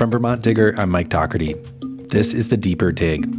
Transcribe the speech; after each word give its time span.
From 0.00 0.10
Vermont 0.10 0.42
Digger, 0.42 0.74
I'm 0.78 0.88
Mike 0.88 1.10
Dougherty. 1.10 1.52
This 1.82 2.32
is 2.32 2.48
the 2.48 2.56
Deeper 2.56 2.90
Dig. 2.90 3.30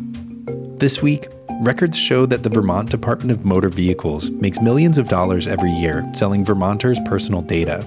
This 0.77 1.01
week, 1.01 1.27
records 1.59 1.97
show 1.97 2.27
that 2.27 2.43
the 2.43 2.49
Vermont 2.49 2.91
Department 2.91 3.31
of 3.31 3.43
Motor 3.43 3.69
Vehicles 3.69 4.29
makes 4.29 4.61
millions 4.61 4.99
of 4.99 5.09
dollars 5.09 5.47
every 5.47 5.71
year 5.71 6.05
selling 6.13 6.45
Vermonters' 6.45 6.99
personal 7.07 7.41
data. 7.41 7.83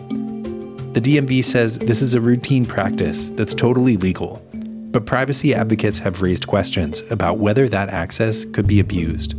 The 0.90 1.00
DMV 1.00 1.44
says 1.44 1.78
this 1.78 2.02
is 2.02 2.14
a 2.14 2.20
routine 2.20 2.66
practice 2.66 3.30
that's 3.30 3.54
totally 3.54 3.96
legal, 3.96 4.44
but 4.90 5.06
privacy 5.06 5.54
advocates 5.54 6.00
have 6.00 6.20
raised 6.20 6.48
questions 6.48 7.00
about 7.10 7.38
whether 7.38 7.68
that 7.68 7.90
access 7.90 8.44
could 8.44 8.66
be 8.66 8.80
abused. 8.80 9.34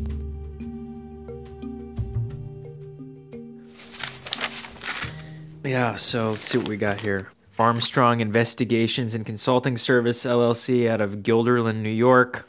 Yeah, 5.66 5.98
so 5.98 6.30
let's 6.32 6.46
see 6.46 6.58
what 6.58 6.70
we 6.70 6.78
got 6.78 7.02
here. 7.02 7.35
Armstrong 7.58 8.20
Investigations 8.20 9.16
and 9.16 9.26
Consulting 9.26 9.78
Service 9.78 10.26
LLC 10.26 10.90
out 10.90 11.00
of 11.00 11.18
Guilderland, 11.18 11.82
New 11.82 11.90
York. 11.90 12.48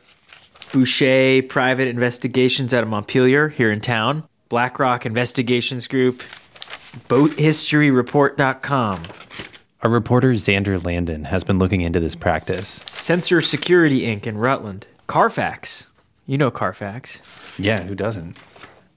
Boucher 0.73 1.43
Private 1.43 1.87
Investigations 1.87 2.75
out 2.75 2.83
of 2.83 2.89
Montpelier 2.89 3.49
here 3.49 3.71
in 3.71 3.81
town. 3.81 4.25
BlackRock 4.49 5.07
Investigations 5.07 5.87
Group. 5.87 6.25
BoatHistoryReport.com. 7.09 9.03
Our 9.83 9.91
reporter 9.91 10.33
Xander 10.33 10.83
Landen 10.85 11.25
has 11.25 11.45
been 11.45 11.59
looking 11.61 11.83
into 11.83 12.01
this 12.01 12.17
practice. 12.17 12.85
Sensor 12.91 13.41
Security 13.41 14.01
Inc. 14.01 14.27
in 14.27 14.39
Rutland. 14.39 14.89
Carfax. 15.07 15.87
You 16.27 16.37
know 16.37 16.51
Carfax. 16.51 17.23
Yeah, 17.59 17.85
who 17.85 17.95
doesn't? 17.95 18.37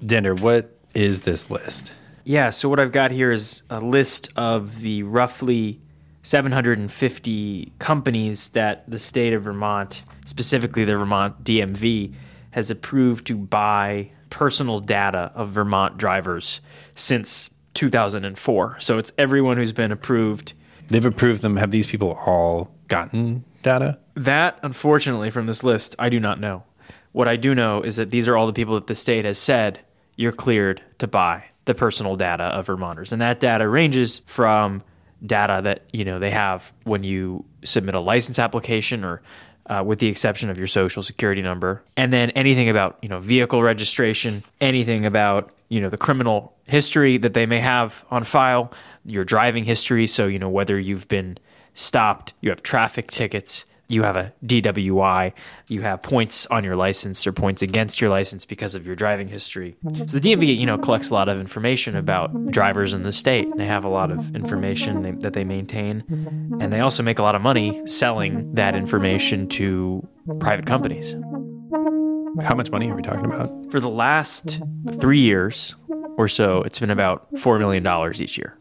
Xander, 0.04 0.40
what 0.40 0.76
is 0.96 1.22
this 1.22 1.52
list? 1.52 1.94
Yeah, 2.24 2.50
so 2.50 2.68
what 2.68 2.80
I've 2.80 2.92
got 2.92 3.12
here 3.12 3.32
is 3.32 3.62
a 3.70 3.80
list 3.80 4.32
of 4.36 4.82
the 4.82 5.04
roughly 5.04 5.80
750 6.22 7.74
companies 7.80 8.50
that 8.50 8.90
the 8.90 9.00
state 9.00 9.34
of 9.34 9.44
Vermont, 9.44 10.04
specifically 10.26 10.86
the 10.86 10.98
Vermont 10.98 11.44
DMV, 11.44 12.14
has 12.52 12.70
approved 12.72 13.26
to 13.28 13.36
buy 13.36 14.12
personal 14.30 14.80
data 14.80 15.32
of 15.36 15.50
Vermont 15.50 15.98
drivers 15.98 16.62
since 16.96 17.50
2004. 17.74 18.78
So 18.80 18.98
it's 18.98 19.12
everyone 19.18 19.58
who's 19.58 19.72
been 19.72 19.92
approved. 19.92 20.54
They've 20.88 21.06
approved 21.06 21.42
them. 21.42 21.56
Have 21.58 21.72
these 21.72 21.88
people 21.88 22.20
all 22.26 22.72
gotten 22.88 23.46
data? 23.64 24.00
That, 24.16 24.60
unfortunately, 24.64 25.30
from 25.30 25.46
this 25.46 25.64
list, 25.64 25.96
I 25.98 26.10
do 26.10 26.20
not 26.20 26.40
know. 26.40 26.64
What 27.12 27.28
I 27.28 27.38
do 27.38 27.56
know 27.56 27.82
is 27.82 27.96
that 27.96 28.12
these 28.12 28.28
are 28.28 28.36
all 28.36 28.48
the 28.48 28.54
people 28.54 28.76
that 28.76 28.88
the 28.88 28.96
state 28.96 29.26
has 29.26 29.38
said 29.38 29.80
you're 30.16 30.32
cleared 30.32 30.82
to 30.98 31.08
buy 31.08 31.46
the 31.66 31.74
personal 31.74 32.16
data 32.16 32.44
of 32.44 32.66
Vermonters. 32.66 33.14
And 33.14 33.22
that 33.22 33.40
data 33.40 33.68
ranges 33.68 34.20
from 34.26 34.84
data 35.26 35.62
that, 35.64 35.84
you 35.92 36.06
know, 36.06 36.20
they 36.20 36.32
have 36.32 36.74
when 36.84 37.04
you 37.04 37.46
submit 37.64 37.96
a 37.96 38.00
license 38.00 38.40
application 38.40 39.04
or 39.04 39.22
uh, 39.70 39.84
with 39.86 40.00
the 40.00 40.08
exception 40.08 40.50
of 40.50 40.58
your 40.58 40.68
social 40.68 41.04
security 41.04 41.42
number, 41.42 41.84
and 41.96 42.12
then 42.12 42.32
anything 42.32 42.70
about 42.70 42.98
you 43.02 43.08
know 43.08 43.20
vehicle 43.20 43.62
registration, 43.62 44.44
anything 44.60 45.06
about 45.06 45.52
you 45.70 45.80
know 45.80 45.90
the 45.90 45.98
criminal 45.98 46.56
history 46.66 47.18
that 47.18 47.36
they 47.36 47.46
may 47.46 47.60
have 47.60 48.04
on 48.10 48.24
file, 48.24 48.74
your 49.06 49.24
driving 49.24 49.64
history, 49.64 50.08
so 50.08 50.26
you 50.26 50.40
know 50.40 50.50
whether 50.50 50.80
you've 50.80 51.08
been 51.08 51.38
stopped, 51.76 52.34
you 52.42 52.50
have 52.50 52.64
traffic 52.64 53.12
tickets, 53.12 53.66
you 53.90 54.04
have 54.04 54.16
a 54.16 54.32
DWI, 54.46 55.34
you 55.68 55.82
have 55.82 56.02
points 56.04 56.46
on 56.46 56.64
your 56.64 56.76
license 56.76 57.26
or 57.26 57.34
points 57.34 57.62
against 57.64 58.00
your 58.00 58.10
license 58.10 58.46
because 58.46 58.76
of 58.76 58.86
your 58.86 58.96
driving 58.96 59.28
history. 59.28 59.76
So 59.94 60.20
the 60.20 60.22
DMV, 60.22 60.56
you 60.58 60.68
know, 60.68 60.78
collects 60.78 61.10
a 61.10 61.16
lot 61.16 61.28
of 61.28 61.40
information 61.40 61.96
about 61.96 62.52
drivers 62.52 62.94
in 62.94 63.02
the 63.04 63.12
state. 63.12 63.48
They 63.58 63.66
have 63.66 63.84
a 63.84 63.90
lot 63.90 64.12
of 64.12 64.36
information 64.36 65.02
they, 65.02 65.12
that 65.12 65.34
they 65.34 65.44
maintain, 65.44 66.04
and 66.62 66.72
they 66.72 66.80
also 66.80 67.02
make 67.02 67.18
a 67.18 67.24
lot 67.24 67.34
of 67.34 67.42
money 67.42 67.82
selling 67.88 68.54
that 68.54 68.76
information 68.76 69.48
to 69.50 70.08
private 70.40 70.68
companies. 70.68 71.16
How 72.44 72.56
much 72.56 72.70
money 72.70 72.90
are 72.92 72.96
we 72.96 73.02
talking 73.02 73.26
about? 73.26 73.72
For 73.72 73.80
the 73.80 73.90
last 73.90 74.62
three 75.02 75.20
years 75.20 75.76
or 76.18 76.28
so, 76.28 76.62
it's 76.62 76.80
been 76.80 76.92
about 76.92 77.32
$4 77.34 77.58
million 77.58 77.86
each 78.22 78.38
year. 78.38 78.56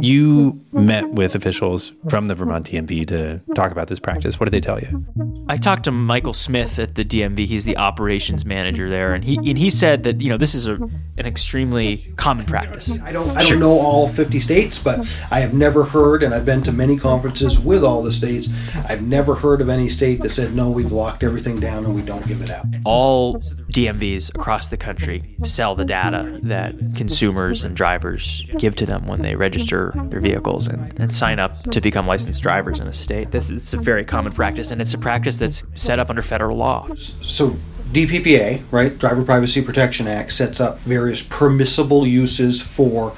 You 0.00 0.64
met 0.72 1.10
with 1.10 1.34
officials 1.34 1.92
from 2.08 2.28
the 2.28 2.34
Vermont 2.34 2.66
DMV 2.66 3.06
to 3.08 3.40
talk 3.54 3.70
about 3.70 3.88
this 3.88 4.00
practice. 4.00 4.40
What 4.40 4.46
did 4.46 4.52
they 4.52 4.60
tell 4.60 4.80
you? 4.80 5.04
I 5.48 5.56
talked 5.56 5.84
to 5.84 5.90
Michael 5.90 6.32
Smith 6.32 6.78
at 6.78 6.94
the 6.94 7.04
DMV. 7.04 7.46
He's 7.46 7.64
the 7.64 7.76
operations 7.76 8.44
manager 8.44 8.88
there, 8.88 9.12
and 9.12 9.22
he 9.24 9.36
and 9.36 9.58
he 9.58 9.70
said 9.70 10.02
that 10.04 10.20
you 10.20 10.30
know 10.30 10.36
this 10.36 10.54
is 10.54 10.66
a, 10.66 10.74
an 10.74 11.26
extremely 11.26 11.98
common 12.16 12.46
practice. 12.46 12.98
I 13.02 13.12
don't 13.12 13.36
I 13.36 13.42
don't 13.44 13.60
know 13.60 13.78
all 13.78 14.08
50 14.08 14.40
states, 14.40 14.78
but 14.78 14.98
I 15.30 15.40
have 15.40 15.54
never 15.54 15.84
heard, 15.84 16.22
and 16.22 16.34
I've 16.34 16.46
been 16.46 16.62
to 16.62 16.72
many 16.72 16.96
conferences 16.96 17.58
with 17.58 17.84
all 17.84 18.02
the 18.02 18.12
states. 18.12 18.48
I've 18.88 19.02
never 19.02 19.34
heard 19.34 19.60
of 19.60 19.68
any 19.68 19.88
state 19.88 20.20
that 20.22 20.30
said 20.30 20.54
no, 20.54 20.70
we've 20.70 20.92
locked 20.92 21.22
everything 21.22 21.60
down 21.60 21.84
and 21.84 21.94
we 21.94 22.02
don't 22.02 22.26
give 22.26 22.40
it 22.40 22.50
out. 22.50 22.66
All 22.84 23.42
DMVs 23.74 24.32
across 24.34 24.68
the 24.68 24.76
country 24.76 25.34
sell 25.44 25.74
the 25.74 25.84
data 25.84 26.38
that 26.44 26.74
consumers 26.96 27.64
and 27.64 27.76
drivers 27.76 28.44
give 28.56 28.76
to 28.76 28.86
them 28.86 29.06
when 29.08 29.20
they 29.22 29.34
register 29.34 29.92
their 30.06 30.20
vehicles 30.20 30.68
and, 30.68 30.98
and 31.00 31.14
sign 31.14 31.40
up 31.40 31.58
to 31.72 31.80
become 31.80 32.06
licensed 32.06 32.40
drivers 32.40 32.78
in 32.78 32.86
a 32.86 32.92
state. 32.92 33.32
This 33.32 33.50
it's 33.50 33.74
a 33.74 33.78
very 33.78 34.04
common 34.04 34.32
practice, 34.32 34.70
and 34.70 34.80
it's 34.80 34.94
a 34.94 34.98
practice 34.98 35.38
that's 35.38 35.64
set 35.74 35.98
up 35.98 36.08
under 36.08 36.22
federal 36.22 36.56
law. 36.56 36.86
So 36.94 37.56
DPPA, 37.92 38.62
right, 38.70 38.96
Driver 38.96 39.24
Privacy 39.24 39.60
Protection 39.60 40.06
Act, 40.06 40.32
sets 40.32 40.60
up 40.60 40.78
various 40.80 41.22
permissible 41.22 42.06
uses 42.06 42.62
for 42.62 43.12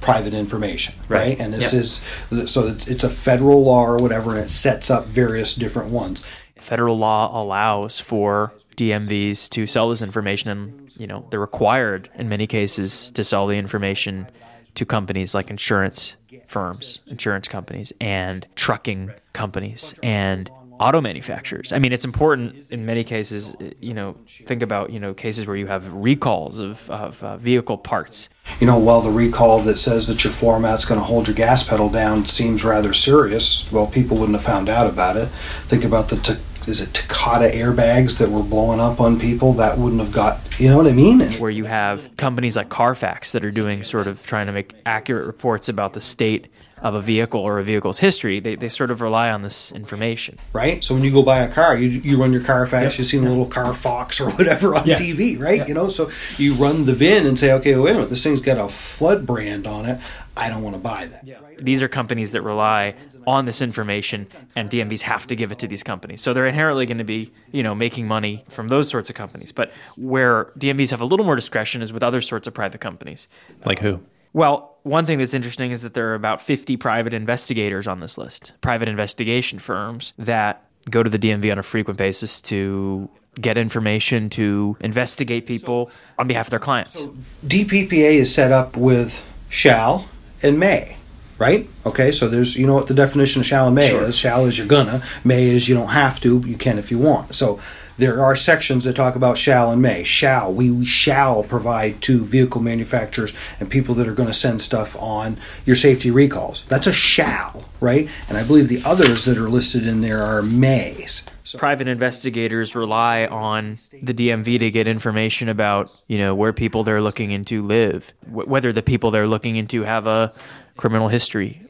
private 0.00 0.32
information, 0.32 0.94
right? 1.08 1.18
Right. 1.18 1.40
And 1.40 1.52
this 1.52 1.74
Yep. 1.74 1.82
is 1.82 2.50
so 2.50 2.68
it's, 2.68 2.88
it's 2.88 3.04
a 3.04 3.10
federal 3.10 3.62
law 3.62 3.84
or 3.84 3.98
whatever, 3.98 4.30
and 4.30 4.40
it 4.40 4.48
sets 4.48 4.90
up 4.90 5.06
various 5.06 5.54
different 5.54 5.90
ones. 5.90 6.22
Federal 6.56 6.96
law 6.96 7.30
allows 7.40 8.00
for 8.00 8.52
DMVs 8.78 9.48
to 9.50 9.66
sell 9.66 9.90
this 9.90 10.00
information, 10.02 10.50
and 10.50 10.96
you 10.96 11.06
know 11.06 11.26
they're 11.30 11.40
required 11.40 12.08
in 12.14 12.28
many 12.28 12.46
cases 12.46 13.10
to 13.12 13.24
sell 13.24 13.46
the 13.46 13.56
information 13.56 14.30
to 14.76 14.86
companies 14.86 15.34
like 15.34 15.50
insurance 15.50 16.16
firms, 16.46 17.02
insurance 17.08 17.48
companies, 17.48 17.92
and 18.00 18.46
trucking 18.54 19.10
companies, 19.32 19.94
and 20.02 20.50
auto 20.78 21.00
manufacturers. 21.00 21.72
I 21.72 21.80
mean, 21.80 21.92
it's 21.92 22.04
important 22.04 22.70
in 22.70 22.86
many 22.86 23.02
cases. 23.02 23.56
You 23.80 23.94
know, 23.94 24.16
think 24.26 24.62
about 24.62 24.90
you 24.90 25.00
know 25.00 25.12
cases 25.12 25.46
where 25.48 25.56
you 25.56 25.66
have 25.66 25.92
recalls 25.92 26.60
of 26.60 26.88
of 26.88 27.22
uh, 27.22 27.36
vehicle 27.36 27.78
parts. 27.78 28.28
You 28.60 28.68
know, 28.68 28.78
while 28.78 29.00
the 29.00 29.10
recall 29.10 29.60
that 29.62 29.78
says 29.78 30.06
that 30.06 30.22
your 30.22 30.32
floor 30.32 30.60
mat's 30.60 30.84
going 30.84 31.00
to 31.00 31.04
hold 31.04 31.26
your 31.26 31.34
gas 31.34 31.64
pedal 31.64 31.88
down 31.88 32.26
seems 32.26 32.64
rather 32.64 32.92
serious, 32.92 33.70
well, 33.72 33.88
people 33.88 34.16
wouldn't 34.18 34.36
have 34.36 34.46
found 34.46 34.68
out 34.68 34.86
about 34.86 35.16
it. 35.16 35.28
Think 35.66 35.84
about 35.84 36.08
the 36.08 36.16
t- 36.16 36.40
is 36.68 36.80
it 36.80 36.92
Takata 36.92 37.46
airbags 37.46 38.18
that 38.18 38.30
were 38.30 38.42
blowing 38.42 38.78
up 38.78 39.00
on 39.00 39.18
people 39.18 39.54
that 39.54 39.78
wouldn't 39.78 40.00
have 40.00 40.12
got. 40.12 40.40
You 40.60 40.68
know 40.68 40.76
what 40.76 40.86
I 40.86 40.92
mean? 40.92 41.20
Where 41.32 41.50
you 41.50 41.64
have 41.64 42.14
companies 42.16 42.56
like 42.56 42.68
Carfax 42.68 43.32
that 43.32 43.44
are 43.44 43.50
doing 43.50 43.82
sort 43.82 44.06
of 44.06 44.24
trying 44.26 44.46
to 44.46 44.52
make 44.52 44.74
accurate 44.84 45.26
reports 45.26 45.68
about 45.68 45.94
the 45.94 46.00
state 46.00 46.48
of 46.82 46.94
a 46.94 47.00
vehicle 47.00 47.40
or 47.40 47.58
a 47.58 47.64
vehicle's 47.64 47.98
history. 47.98 48.40
They, 48.40 48.54
they 48.54 48.68
sort 48.68 48.90
of 48.90 49.00
rely 49.00 49.30
on 49.30 49.42
this 49.42 49.72
information. 49.72 50.38
right? 50.52 50.82
So 50.82 50.94
when 50.94 51.04
you 51.04 51.10
go 51.12 51.22
buy 51.22 51.40
a 51.42 51.48
car, 51.52 51.76
you, 51.76 51.88
you 51.88 52.20
run 52.20 52.32
your 52.32 52.42
Carfax, 52.42 52.98
You've 52.98 53.06
see 53.06 53.18
the 53.18 53.28
little 53.28 53.46
Car 53.46 53.72
Fox 53.74 54.20
or 54.20 54.30
whatever 54.36 54.74
on 54.74 54.86
Yeah. 54.86 54.94
TV, 54.94 55.38
right? 55.40 55.66
You 55.66 55.74
know, 55.74 55.88
so 55.88 56.10
you 56.36 56.54
run 56.54 56.84
the 56.84 56.94
VIN 56.94 57.26
and 57.26 57.38
say, 57.38 57.52
okay, 57.52 57.74
well, 57.74 57.84
wait 57.84 57.90
a 57.92 57.94
minute, 57.94 58.10
this 58.10 58.22
thing's 58.22 58.40
got 58.40 58.58
a 58.58 58.68
flood 58.68 59.26
brand 59.26 59.66
on 59.66 59.86
it. 59.86 60.00
I 60.36 60.48
don't 60.50 60.62
want 60.62 60.76
to 60.76 60.80
buy 60.80 61.06
that. 61.06 61.26
These 61.64 61.82
are 61.82 61.88
companies 61.88 62.30
that 62.30 62.42
rely 62.42 62.94
on 63.26 63.44
this 63.44 63.60
information, 63.60 64.28
and 64.54 64.70
DMVs 64.70 65.00
have 65.02 65.26
to 65.26 65.34
give 65.34 65.50
it 65.50 65.58
to 65.58 65.66
these 65.66 65.82
companies. 65.82 66.20
So 66.20 66.32
they're 66.32 66.46
inherently 66.46 66.86
going 66.86 66.98
to 66.98 67.04
be, 67.04 67.32
you 67.50 67.64
know, 67.64 67.74
making 67.74 68.06
money 68.06 68.44
from 68.48 68.68
those 68.68 68.88
sorts 68.88 69.10
of 69.10 69.16
companies. 69.16 69.50
But 69.50 69.72
where 69.96 70.52
DMVs 70.56 70.92
have 70.92 71.00
a 71.00 71.04
little 71.04 71.26
more 71.26 71.34
discretion 71.34 71.82
is 71.82 71.92
with 71.92 72.04
other 72.04 72.20
sorts 72.22 72.46
of 72.46 72.54
private 72.54 72.80
companies. 72.80 73.26
Like 73.64 73.80
who? 73.80 73.98
Well, 74.32 74.76
one 74.88 75.06
thing 75.06 75.18
that's 75.18 75.34
interesting 75.34 75.70
is 75.70 75.82
that 75.82 75.94
there 75.94 76.10
are 76.10 76.14
about 76.14 76.40
50 76.40 76.76
private 76.76 77.14
investigators 77.14 77.86
on 77.86 78.00
this 78.00 78.16
list, 78.16 78.52
private 78.60 78.88
investigation 78.88 79.58
firms 79.58 80.14
that 80.18 80.64
go 80.90 81.02
to 81.02 81.10
the 81.10 81.18
DMV 81.18 81.52
on 81.52 81.58
a 81.58 81.62
frequent 81.62 81.98
basis 81.98 82.40
to 82.42 83.08
get 83.40 83.58
information, 83.58 84.30
to 84.30 84.76
investigate 84.80 85.46
people 85.46 85.90
on 86.18 86.26
behalf 86.26 86.46
of 86.46 86.50
their 86.50 86.58
clients. 86.58 87.00
So 87.00 87.14
DPPA 87.46 88.14
is 88.14 88.32
set 88.34 88.50
up 88.50 88.76
with 88.76 89.24
shall 89.48 90.08
and 90.42 90.58
may, 90.58 90.96
right? 91.36 91.68
Okay, 91.86 92.10
so 92.10 92.26
there's, 92.26 92.56
you 92.56 92.66
know 92.66 92.74
what 92.74 92.88
the 92.88 92.94
definition 92.94 93.40
of 93.40 93.46
shall 93.46 93.66
and 93.66 93.74
may 93.74 93.94
is. 93.94 94.16
Shall 94.16 94.46
is 94.46 94.58
you're 94.58 94.66
gonna, 94.66 95.02
may 95.24 95.44
is 95.44 95.68
you 95.68 95.74
don't 95.74 95.88
have 95.88 96.18
to, 96.20 96.42
you 96.46 96.56
can 96.56 96.78
if 96.78 96.90
you 96.90 96.98
want. 96.98 97.34
So 97.34 97.60
there 97.98 98.22
are 98.22 98.34
sections 98.36 98.84
that 98.84 98.94
talk 98.94 99.16
about 99.16 99.36
shall 99.36 99.72
and 99.72 99.82
may. 99.82 100.04
Shall, 100.04 100.52
we, 100.52 100.84
shall 100.84 101.42
provide 101.42 102.00
to 102.02 102.24
vehicle 102.24 102.62
manufacturers 102.62 103.32
and 103.60 103.68
people 103.68 103.94
that 103.96 104.08
are 104.08 104.14
going 104.14 104.28
to 104.28 104.32
send 104.34 104.62
stuff 104.62 104.96
on 105.00 105.36
your 105.66 105.76
safety 105.76 106.10
recalls. 106.10 106.64
That's 106.68 106.86
a 106.86 106.92
shall, 106.92 107.64
right? 107.80 108.08
And 108.28 108.38
I 108.38 108.44
believe 108.44 108.68
the 108.68 108.82
others 108.84 109.24
that 109.24 109.36
are 109.36 109.48
listed 109.48 109.86
in 109.86 110.00
there 110.00 110.22
are 110.22 110.42
mays. 110.42 111.24
So 111.42 111.58
Private 111.58 111.88
investigators 111.88 112.74
rely 112.74 113.26
on 113.26 113.78
the 114.02 114.14
DMV 114.14 114.60
to 114.60 114.70
get 114.70 114.86
information 114.86 115.48
about, 115.48 116.00
you 116.06 116.18
know, 116.18 116.34
where 116.34 116.52
people 116.52 116.84
they're 116.84 117.00
looking 117.00 117.30
into 117.30 117.62
live, 117.62 118.12
wh- 118.26 118.46
whether 118.46 118.72
the 118.72 118.82
people 118.82 119.10
they're 119.10 119.26
looking 119.26 119.56
into 119.56 119.82
have 119.82 120.06
a 120.06 120.32
criminal 120.76 121.08
history. 121.08 121.62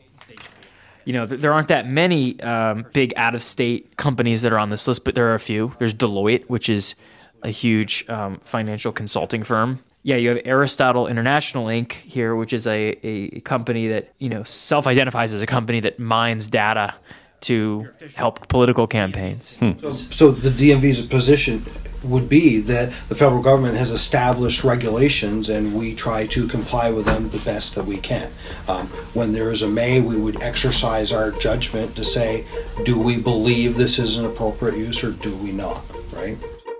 You 1.08 1.14
know, 1.14 1.25
th- 1.25 1.40
there 1.40 1.55
aren't 1.55 1.69
that 1.69 1.88
many 1.88 2.38
um, 2.43 2.84
big 2.93 3.14
out 3.16 3.34
of 3.34 3.43
state 3.43 3.96
companies 3.96 4.43
that 4.43 4.52
are 4.52 4.58
on 4.58 4.69
this 4.69 4.87
list, 4.87 5.06
but 5.06 5.14
there 5.14 5.31
are 5.31 5.34
a 5.34 5.40
few. 5.40 5.75
There's 5.78 5.94
Deloitte, 5.94 6.44
which 6.50 6.69
is 6.69 6.94
a 7.43 7.49
huge 7.49 8.05
um, 8.10 8.37
financial 8.44 8.93
consulting 8.93 9.43
firm. 9.43 9.82
Yeah, 10.02 10.16
you 10.16 10.28
have 10.28 10.43
Aristotle 10.44 11.06
International 11.06 11.64
Inc. 11.64 11.93
here, 11.93 12.37
which 12.37 12.52
is 12.52 12.66
a, 12.66 12.99
a 13.02 13.40
company 13.40 13.88
that 13.88 14.12
you 14.19 14.28
know 14.28 14.43
self 14.43 14.87
identifies 14.87 15.32
as 15.32 15.40
a 15.40 15.46
company 15.46 15.81
that 15.81 15.99
mines 15.99 16.50
data 16.50 16.94
to 17.40 17.88
help 18.17 18.49
political 18.49 18.87
campaigns. 18.87 19.58
So, 19.79 19.90
so 19.90 20.31
the 20.31 20.50
DMV's 20.50 21.02
position 21.02 21.64
would 22.05 22.29
be 22.29 22.61
that 22.61 22.93
the 23.08 23.14
federal 23.14 23.43
government 23.43 23.76
has 23.76 23.90
established 23.90 24.64
regulations 24.64 25.49
and 25.49 25.75
we 25.75 25.94
try 25.94 26.26
to 26.26 26.46
comply 26.46 26.90
with 26.90 27.05
them 27.06 27.29
the 27.31 27.38
best 27.38 27.75
that 27.75 27.85
we 27.85 27.96
can. 27.96 28.31
Um, 28.69 28.87
when 29.14 29.32
there 29.32 29.50
is 29.50 29.62
a 29.62 29.69
may, 29.69 30.00
we 30.00 30.17
would 30.17 30.43
exercise 30.43 31.12
our 31.12 31.32
judgment 31.32 31.96
to 31.96 32.05
say, 32.05 32.44
do 32.85 32.99
we 32.99 33.19
believe 33.19 33.76
this 33.76 33.99
is 33.99 34.17
an 34.17 34.26
appropriate 34.26 34.76
use 34.76 35.02
or 35.02 35.11
do 35.11 35.34
we 35.37 35.52
not, 35.52 35.82
right? 36.12 36.37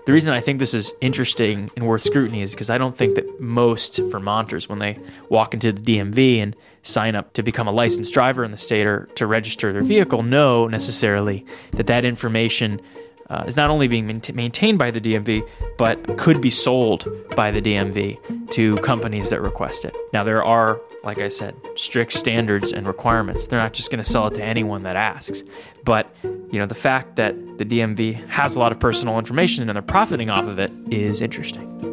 The 0.09 0.13
reason 0.13 0.33
I 0.33 0.41
think 0.41 0.57
this 0.57 0.73
is 0.73 0.91
interesting 1.01 1.69
and 1.75 1.85
worth 1.85 2.01
scrutiny 2.01 2.41
is 2.41 2.53
because 2.53 2.71
I 2.71 2.79
don't 2.79 2.97
think 2.97 3.13
that 3.13 3.39
most 3.39 3.97
Vermonters, 3.97 4.67
when 4.67 4.79
they 4.79 4.97
walk 5.29 5.53
into 5.53 5.71
the 5.71 5.79
DMV 5.79 6.37
and 6.37 6.55
sign 6.81 7.15
up 7.15 7.33
to 7.33 7.43
become 7.43 7.67
a 7.67 7.71
licensed 7.71 8.11
driver 8.11 8.43
in 8.43 8.49
the 8.49 8.57
state 8.57 8.87
or 8.87 9.05
to 9.13 9.27
register 9.27 9.71
their 9.71 9.83
vehicle, 9.83 10.23
know 10.23 10.65
necessarily 10.65 11.45
that 11.73 11.85
that 11.85 12.05
information 12.05 12.81
uh, 13.29 13.43
is 13.47 13.55
not 13.55 13.69
only 13.69 13.87
being 13.87 14.07
maintained 14.33 14.79
by 14.79 14.91
the 14.91 14.99
DMV, 14.99 15.47
but 15.77 16.17
could 16.17 16.41
be 16.41 16.49
sold 16.49 17.07
by 17.35 17.51
the 17.51 17.61
DMV 17.61 18.49
to 18.51 18.75
companies 18.77 19.29
that 19.29 19.41
request 19.41 19.85
it. 19.85 19.95
Now, 20.13 20.23
there 20.23 20.43
are, 20.43 20.81
like 21.03 21.19
I 21.19 21.29
said, 21.29 21.55
strict 21.75 22.13
standards 22.13 22.73
and 22.73 22.87
requirements. 22.87 23.47
They're 23.47 23.59
not 23.59 23.73
just 23.73 23.91
going 23.91 24.03
to 24.03 24.09
sell 24.09 24.27
it 24.27 24.35
to 24.35 24.43
anyone 24.43 24.83
that 24.83 24.95
asks. 24.95 25.43
But, 25.83 26.13
you 26.23 26.59
know, 26.59 26.65
the 26.65 26.75
fact 26.75 27.15
that 27.17 27.35
the 27.57 27.65
DMV 27.65 28.27
has 28.29 28.55
a 28.55 28.59
lot 28.59 28.71
of 28.71 28.79
personal 28.79 29.17
information 29.17 29.69
and 29.69 29.75
they're 29.75 29.83
profiting 29.83 30.29
off 30.29 30.45
of 30.45 30.59
it 30.59 30.71
is 30.91 31.21
interesting. 31.21 31.88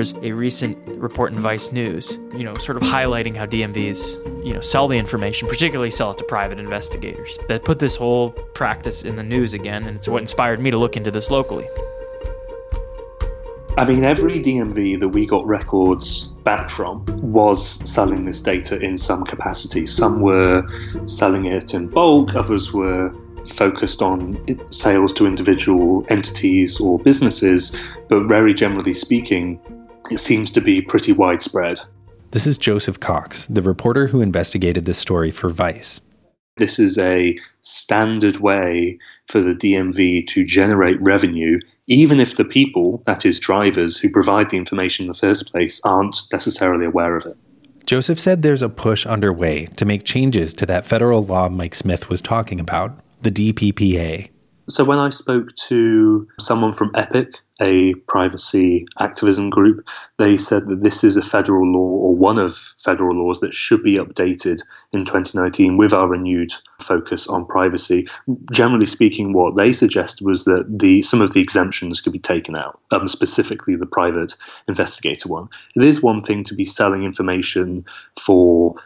Was 0.00 0.14
a 0.22 0.32
recent 0.32 0.78
report 0.98 1.30
in 1.30 1.38
Vice 1.38 1.72
News, 1.72 2.18
you 2.34 2.42
know, 2.42 2.54
sort 2.54 2.78
of 2.78 2.82
highlighting 2.82 3.36
how 3.36 3.44
DMVs, 3.44 4.46
you 4.46 4.54
know, 4.54 4.60
sell 4.62 4.88
the 4.88 4.96
information, 4.96 5.46
particularly 5.46 5.90
sell 5.90 6.12
it 6.12 6.16
to 6.16 6.24
private 6.24 6.58
investigators. 6.58 7.36
That 7.48 7.66
put 7.66 7.78
this 7.78 7.96
whole 7.96 8.30
practice 8.30 9.04
in 9.04 9.16
the 9.16 9.22
news 9.22 9.52
again, 9.52 9.84
and 9.84 9.98
it's 9.98 10.08
what 10.08 10.22
inspired 10.22 10.58
me 10.58 10.70
to 10.70 10.78
look 10.78 10.96
into 10.96 11.10
this 11.10 11.30
locally. 11.30 11.68
I 13.76 13.84
mean, 13.84 14.06
every 14.06 14.40
DMV 14.40 14.98
that 15.00 15.08
we 15.08 15.26
got 15.26 15.46
records 15.46 16.28
back 16.44 16.70
from 16.70 17.04
was 17.20 17.62
selling 17.62 18.24
this 18.24 18.40
data 18.40 18.80
in 18.80 18.96
some 18.96 19.22
capacity. 19.24 19.86
Some 19.86 20.22
were 20.22 20.66
selling 21.04 21.44
it 21.44 21.74
in 21.74 21.88
bulk, 21.88 22.34
others 22.34 22.72
were 22.72 23.14
focused 23.46 24.00
on 24.00 24.38
sales 24.72 25.12
to 25.12 25.26
individual 25.26 26.06
entities 26.08 26.80
or 26.80 26.98
businesses, 26.98 27.78
but 28.08 28.28
very 28.28 28.54
generally 28.54 28.94
speaking, 28.94 29.60
it 30.10 30.18
seems 30.18 30.50
to 30.52 30.60
be 30.60 30.80
pretty 30.80 31.12
widespread. 31.12 31.80
This 32.32 32.46
is 32.46 32.58
Joseph 32.58 33.00
Cox, 33.00 33.46
the 33.46 33.62
reporter 33.62 34.06
who 34.06 34.20
investigated 34.20 34.84
this 34.84 34.98
story 34.98 35.30
for 35.30 35.50
Vice. 35.50 36.00
This 36.56 36.78
is 36.78 36.98
a 36.98 37.34
standard 37.60 38.36
way 38.36 38.98
for 39.28 39.40
the 39.40 39.54
DMV 39.54 40.26
to 40.26 40.44
generate 40.44 41.00
revenue, 41.00 41.58
even 41.86 42.20
if 42.20 42.36
the 42.36 42.44
people, 42.44 43.02
that 43.06 43.24
is, 43.24 43.40
drivers, 43.40 43.96
who 43.96 44.10
provide 44.10 44.50
the 44.50 44.56
information 44.56 45.04
in 45.04 45.08
the 45.08 45.14
first 45.14 45.50
place, 45.50 45.80
aren't 45.84 46.16
necessarily 46.32 46.86
aware 46.86 47.16
of 47.16 47.24
it. 47.24 47.36
Joseph 47.86 48.20
said 48.20 48.42
there's 48.42 48.62
a 48.62 48.68
push 48.68 49.06
underway 49.06 49.66
to 49.76 49.84
make 49.84 50.04
changes 50.04 50.54
to 50.54 50.66
that 50.66 50.84
federal 50.84 51.24
law 51.24 51.48
Mike 51.48 51.74
Smith 51.74 52.08
was 52.08 52.20
talking 52.20 52.60
about, 52.60 53.00
the 53.22 53.32
DPPA. 53.32 54.30
So, 54.70 54.84
when 54.84 54.98
I 54.98 55.10
spoke 55.10 55.52
to 55.68 56.28
someone 56.38 56.72
from 56.72 56.92
Epic, 56.94 57.40
a 57.60 57.94
privacy 58.06 58.86
activism 59.00 59.50
group, 59.50 59.84
they 60.16 60.38
said 60.38 60.68
that 60.68 60.82
this 60.82 61.02
is 61.02 61.16
a 61.16 61.22
federal 61.22 61.66
law 61.66 61.80
or 61.80 62.14
one 62.14 62.38
of 62.38 62.56
federal 62.78 63.16
laws 63.16 63.40
that 63.40 63.52
should 63.52 63.82
be 63.82 63.96
updated 63.96 64.60
in 64.92 65.00
2019 65.04 65.76
with 65.76 65.92
our 65.92 66.06
renewed 66.06 66.52
focus 66.80 67.26
on 67.26 67.46
privacy. 67.46 68.06
Generally 68.52 68.86
speaking, 68.86 69.32
what 69.32 69.56
they 69.56 69.72
suggested 69.72 70.24
was 70.24 70.44
that 70.44 70.66
the 70.78 71.02
some 71.02 71.20
of 71.20 71.32
the 71.32 71.40
exemptions 71.40 72.00
could 72.00 72.12
be 72.12 72.20
taken 72.20 72.54
out, 72.54 72.78
um, 72.92 73.08
specifically 73.08 73.74
the 73.74 73.86
private 73.86 74.36
investigator 74.68 75.28
one. 75.28 75.48
It 75.74 75.82
is 75.82 76.00
one 76.00 76.22
thing 76.22 76.44
to 76.44 76.54
be 76.54 76.64
selling 76.64 77.02
information 77.02 77.84
for, 78.16 78.76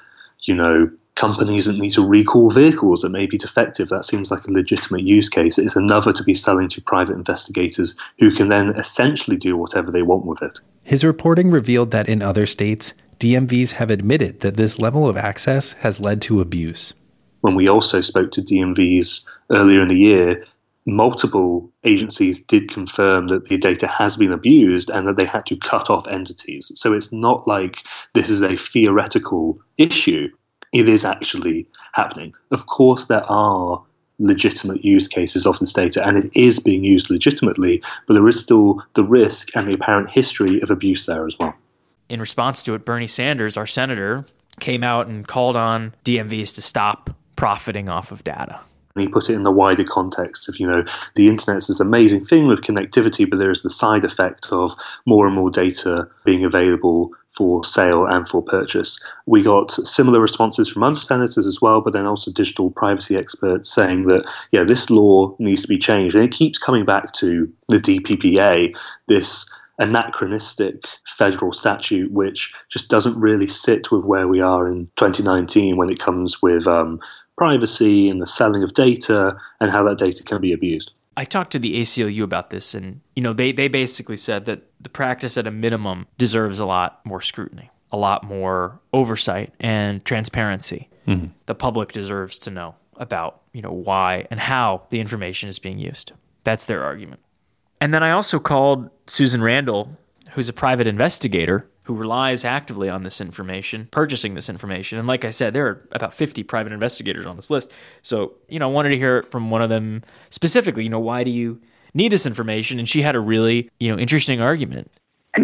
you 0.45 0.55
know, 0.55 0.91
companies 1.15 1.67
that 1.67 1.79
need 1.79 1.93
to 1.93 2.07
recall 2.07 2.51
vehicles 2.51 3.03
that 3.03 3.11
may 3.11 3.27
be 3.27 3.39
defective. 3.39 3.89
That 3.89 4.05
seems 4.05 4.31
like 4.31 4.47
a 4.47 4.53
legitimate 4.53 5.03
use 5.03 5.29
case. 5.29 5.59
It's 5.59 5.77
another 5.77 6.13
to 6.13 6.25
be 6.25 6.35
selling 6.35 6.69
to 6.71 6.83
private 6.83 7.17
investigators 7.17 7.95
who 8.19 8.31
can 8.31 8.49
then 8.49 8.71
essentially 8.71 9.37
do 9.37 9.57
whatever 9.57 9.91
they 9.91 10.03
want 10.03 10.27
with 10.27 10.43
it. 10.43 10.61
His 10.85 11.05
reporting 11.05 11.51
revealed 11.51 11.93
that 11.93 12.09
in 12.09 12.21
other 12.21 12.47
states, 12.47 12.95
DMVs 13.19 13.73
have 13.73 13.91
admitted 13.91 14.41
that 14.41 14.57
this 14.57 14.79
level 14.79 15.09
of 15.09 15.17
access 15.17 15.73
has 15.75 16.01
led 16.01 16.21
to 16.23 16.41
abuse. 16.41 16.95
When 17.43 17.55
we 17.55 17.69
also 17.69 18.01
spoke 18.01 18.33
to 18.33 18.43
DMVs 18.43 19.27
earlier 19.51 19.83
in 19.83 19.89
the 19.89 19.97
year, 19.97 20.45
multiple 20.87 21.71
agencies 21.85 22.45
did 22.45 22.69
confirm 22.69 23.29
that 23.29 23.47
the 23.49 23.57
data 23.57 23.87
has 23.87 24.17
been 24.17 24.33
abused 24.33 24.91
and 24.91 25.07
that 25.07 25.17
they 25.17 25.27
had 25.27 25.47
to 25.47 25.57
cut 25.57 25.89
off 25.91 26.09
entities. 26.09 26.73
So 26.75 26.93
it's 26.93 27.13
not 27.13 27.47
like 27.47 27.79
this 28.15 28.29
is 28.29 28.43
a 28.43 28.57
theoretical 28.57 29.59
issue 29.79 30.29
it 30.75 30.89
is 30.89 31.05
actually 31.05 31.67
happening. 31.93 32.35
Of 32.51 32.67
course, 32.67 33.07
there 33.07 33.25
are 33.31 33.81
legitimate 34.19 34.85
use 34.85 35.09
cases 35.09 35.47
of 35.47 35.59
this 35.59 35.73
data 35.73 36.07
and 36.07 36.19
it 36.19 36.31
is 36.35 36.59
being 36.61 36.85
used 36.85 37.11
legitimately, 37.11 37.83
but 38.07 38.15
there 38.15 38.29
is 38.29 38.41
still 38.41 38.83
the 38.95 39.05
risk 39.05 39.55
and 39.57 39.67
the 39.67 39.75
apparent 39.75 40.11
history 40.11 40.61
of 40.61 40.71
abuse 40.71 41.07
there 41.07 41.27
as 41.27 41.37
well. 41.39 41.55
In 42.09 42.21
response 42.21 42.63
to 42.65 42.75
it, 42.75 42.85
Bernie 42.85 43.07
Sanders, 43.07 43.57
our 43.57 43.67
senator, 43.67 44.27
came 44.61 44.85
out 44.85 45.07
and 45.07 45.27
called 45.27 45.57
on 45.57 45.95
DMVs 46.05 46.55
to 46.57 46.63
stop 46.63 47.11
profiting 47.37 47.89
off 47.89 48.13
of 48.13 48.23
data. 48.25 48.61
And 48.95 49.03
he 49.03 49.09
put 49.09 49.29
it 49.29 49.35
in 49.35 49.43
the 49.43 49.53
wider 49.53 49.83
context 49.83 50.49
of, 50.49 50.61
you 50.61 50.67
know, 50.67 50.85
the 51.17 51.29
internet's 51.29 51.67
this 51.67 51.81
amazing 51.81 52.25
thing 52.25 52.47
with 52.47 52.63
connectivity, 52.63 53.29
but 53.29 53.39
there 53.39 53.51
is 53.51 53.63
the 53.63 53.71
side 53.71 54.05
effect 54.05 54.47
of 54.53 54.73
more 55.07 55.27
and 55.27 55.35
more 55.35 55.51
data 55.51 56.09
being 56.25 56.45
available 56.45 57.11
for 57.37 57.65
sale 57.65 58.07
and 58.07 58.29
for 58.29 58.43
purchase. 58.43 59.01
We 59.27 59.43
got 59.43 59.73
similar 59.73 60.21
responses 60.21 60.69
from 60.69 60.83
other 60.83 60.97
senators 60.97 61.47
as 61.47 61.61
well, 61.61 61.81
but 61.81 61.93
then 61.93 62.07
also 62.07 62.31
digital 62.31 62.71
privacy 62.71 63.17
experts 63.17 63.73
saying 63.73 64.07
that, 64.07 64.25
yeah, 64.53 64.65
this 64.65 64.91
law 64.91 65.35
needs 65.39 65.63
to 65.63 65.69
be 65.69 65.79
changed. 65.79 66.15
And 66.15 66.25
it 66.25 66.33
keeps 66.33 66.59
coming 66.59 66.85
back 66.85 67.13
to 67.13 67.51
the 67.69 67.79
DPPA, 67.79 68.75
this 69.09 69.51
anachronistic 69.79 70.85
federal 71.07 71.53
statute, 71.53 72.11
which 72.13 72.53
just 72.69 72.89
doesn't 72.89 73.19
really 73.19 73.49
sit 73.49 73.91
with 73.91 74.05
where 74.07 74.29
we 74.29 74.41
are 74.41 74.69
in 74.69 74.87
2019 74.97 75.77
when 75.77 75.91
it 75.91 75.99
comes 75.99 76.41
with 76.41 76.67
um, 76.67 77.01
privacy 77.37 78.09
and 78.09 78.23
the 78.23 78.27
selling 78.27 78.63
of 78.63 78.75
data 78.75 79.37
and 79.61 79.71
how 79.71 79.83
that 79.83 79.99
data 79.99 80.23
can 80.23 80.41
be 80.41 80.53
abused. 80.53 80.93
I 81.17 81.25
talked 81.25 81.53
to 81.53 81.59
the 81.59 81.81
ACLU 81.81 82.23
about 82.23 82.51
this, 82.51 82.75
and 82.75 83.01
you 83.15 83.23
know 83.23 83.33
they 83.33 83.53
they 83.53 83.69
basically 83.69 84.17
said 84.17 84.45
that 84.47 84.63
the 84.81 84.89
practice 84.89 85.37
at 85.39 85.47
a 85.47 85.51
minimum 85.51 86.07
deserves 86.19 86.61
a 86.61 86.67
lot 86.67 87.01
more 87.05 87.21
scrutiny, 87.21 87.71
a 87.93 87.97
lot 87.97 88.25
more 88.25 88.81
oversight 88.93 89.53
and 89.61 90.05
transparency. 90.05 90.89
Mm-hmm. 91.07 91.29
The 91.47 91.55
public 91.55 91.93
deserves 91.93 92.39
to 92.41 92.51
know 92.51 92.75
about 92.97 93.43
you 93.53 93.63
know 93.63 93.73
why 93.73 94.27
and 94.31 94.41
how 94.41 94.87
the 94.91 95.01
information 95.01 95.49
is 95.49 95.59
being 95.59 95.79
used. 95.79 96.13
That's 96.43 96.67
their 96.67 96.83
argument. 96.83 97.21
And 97.81 97.93
then 97.93 98.03
I 98.03 98.11
also 98.11 98.39
called 98.39 98.91
Susan 99.07 99.43
Randall, 99.43 99.97
who's 100.31 100.49
a 100.49 100.53
private 100.53 100.87
investigator 100.87 101.69
who 101.85 101.95
relies 101.95 102.45
actively 102.45 102.89
on 102.89 103.03
this 103.03 103.21
information, 103.21 103.89
purchasing 103.91 104.35
this 104.35 104.49
information. 104.49 104.99
And 104.99 105.07
like 105.07 105.25
I 105.25 105.31
said, 105.31 105.55
there 105.55 105.67
are 105.67 105.89
about 105.93 106.15
50 106.15 106.43
private 106.43 106.73
investigators 106.73 107.27
on 107.27 107.37
this 107.37 107.51
list. 107.51 107.71
So, 108.03 108.35
you 108.49 108.59
know, 108.59 108.69
I 108.69 108.73
wanted 108.73 108.91
to 108.91 108.99
hear 108.99 109.23
from 109.25 109.51
one 109.51 109.63
of 109.63 109.69
them 109.69 110.03
specifically, 110.31 110.85
you 110.85 110.91
know, 110.91 110.99
why 110.99 111.25
do 111.25 111.31
you 111.31 111.61
need 111.93 112.11
this 112.11 112.27
information? 112.27 112.79
And 112.79 112.89
she 112.89 113.03
had 113.03 113.15
a 113.15 113.21
really, 113.21 113.71
you 113.79 113.93
know, 113.93 113.99
interesting 113.99 114.41
argument. 114.41 114.91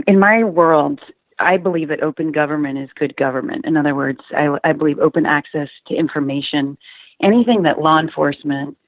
In 0.06 0.18
my 0.18 0.42
world, 0.44 1.00
I 1.38 1.58
believe 1.58 1.88
that 1.88 2.02
open 2.02 2.32
government 2.32 2.78
is 2.78 2.88
good 2.94 3.16
government. 3.16 3.66
In 3.66 3.76
other 3.76 3.94
words, 3.94 4.20
I, 4.34 4.56
I 4.64 4.72
believe 4.72 4.98
open 4.98 5.26
access 5.26 5.68
to 5.88 5.94
information, 5.94 6.78
anything 7.22 7.62
that 7.64 7.80
law 7.80 7.98
enforcement 7.98 8.78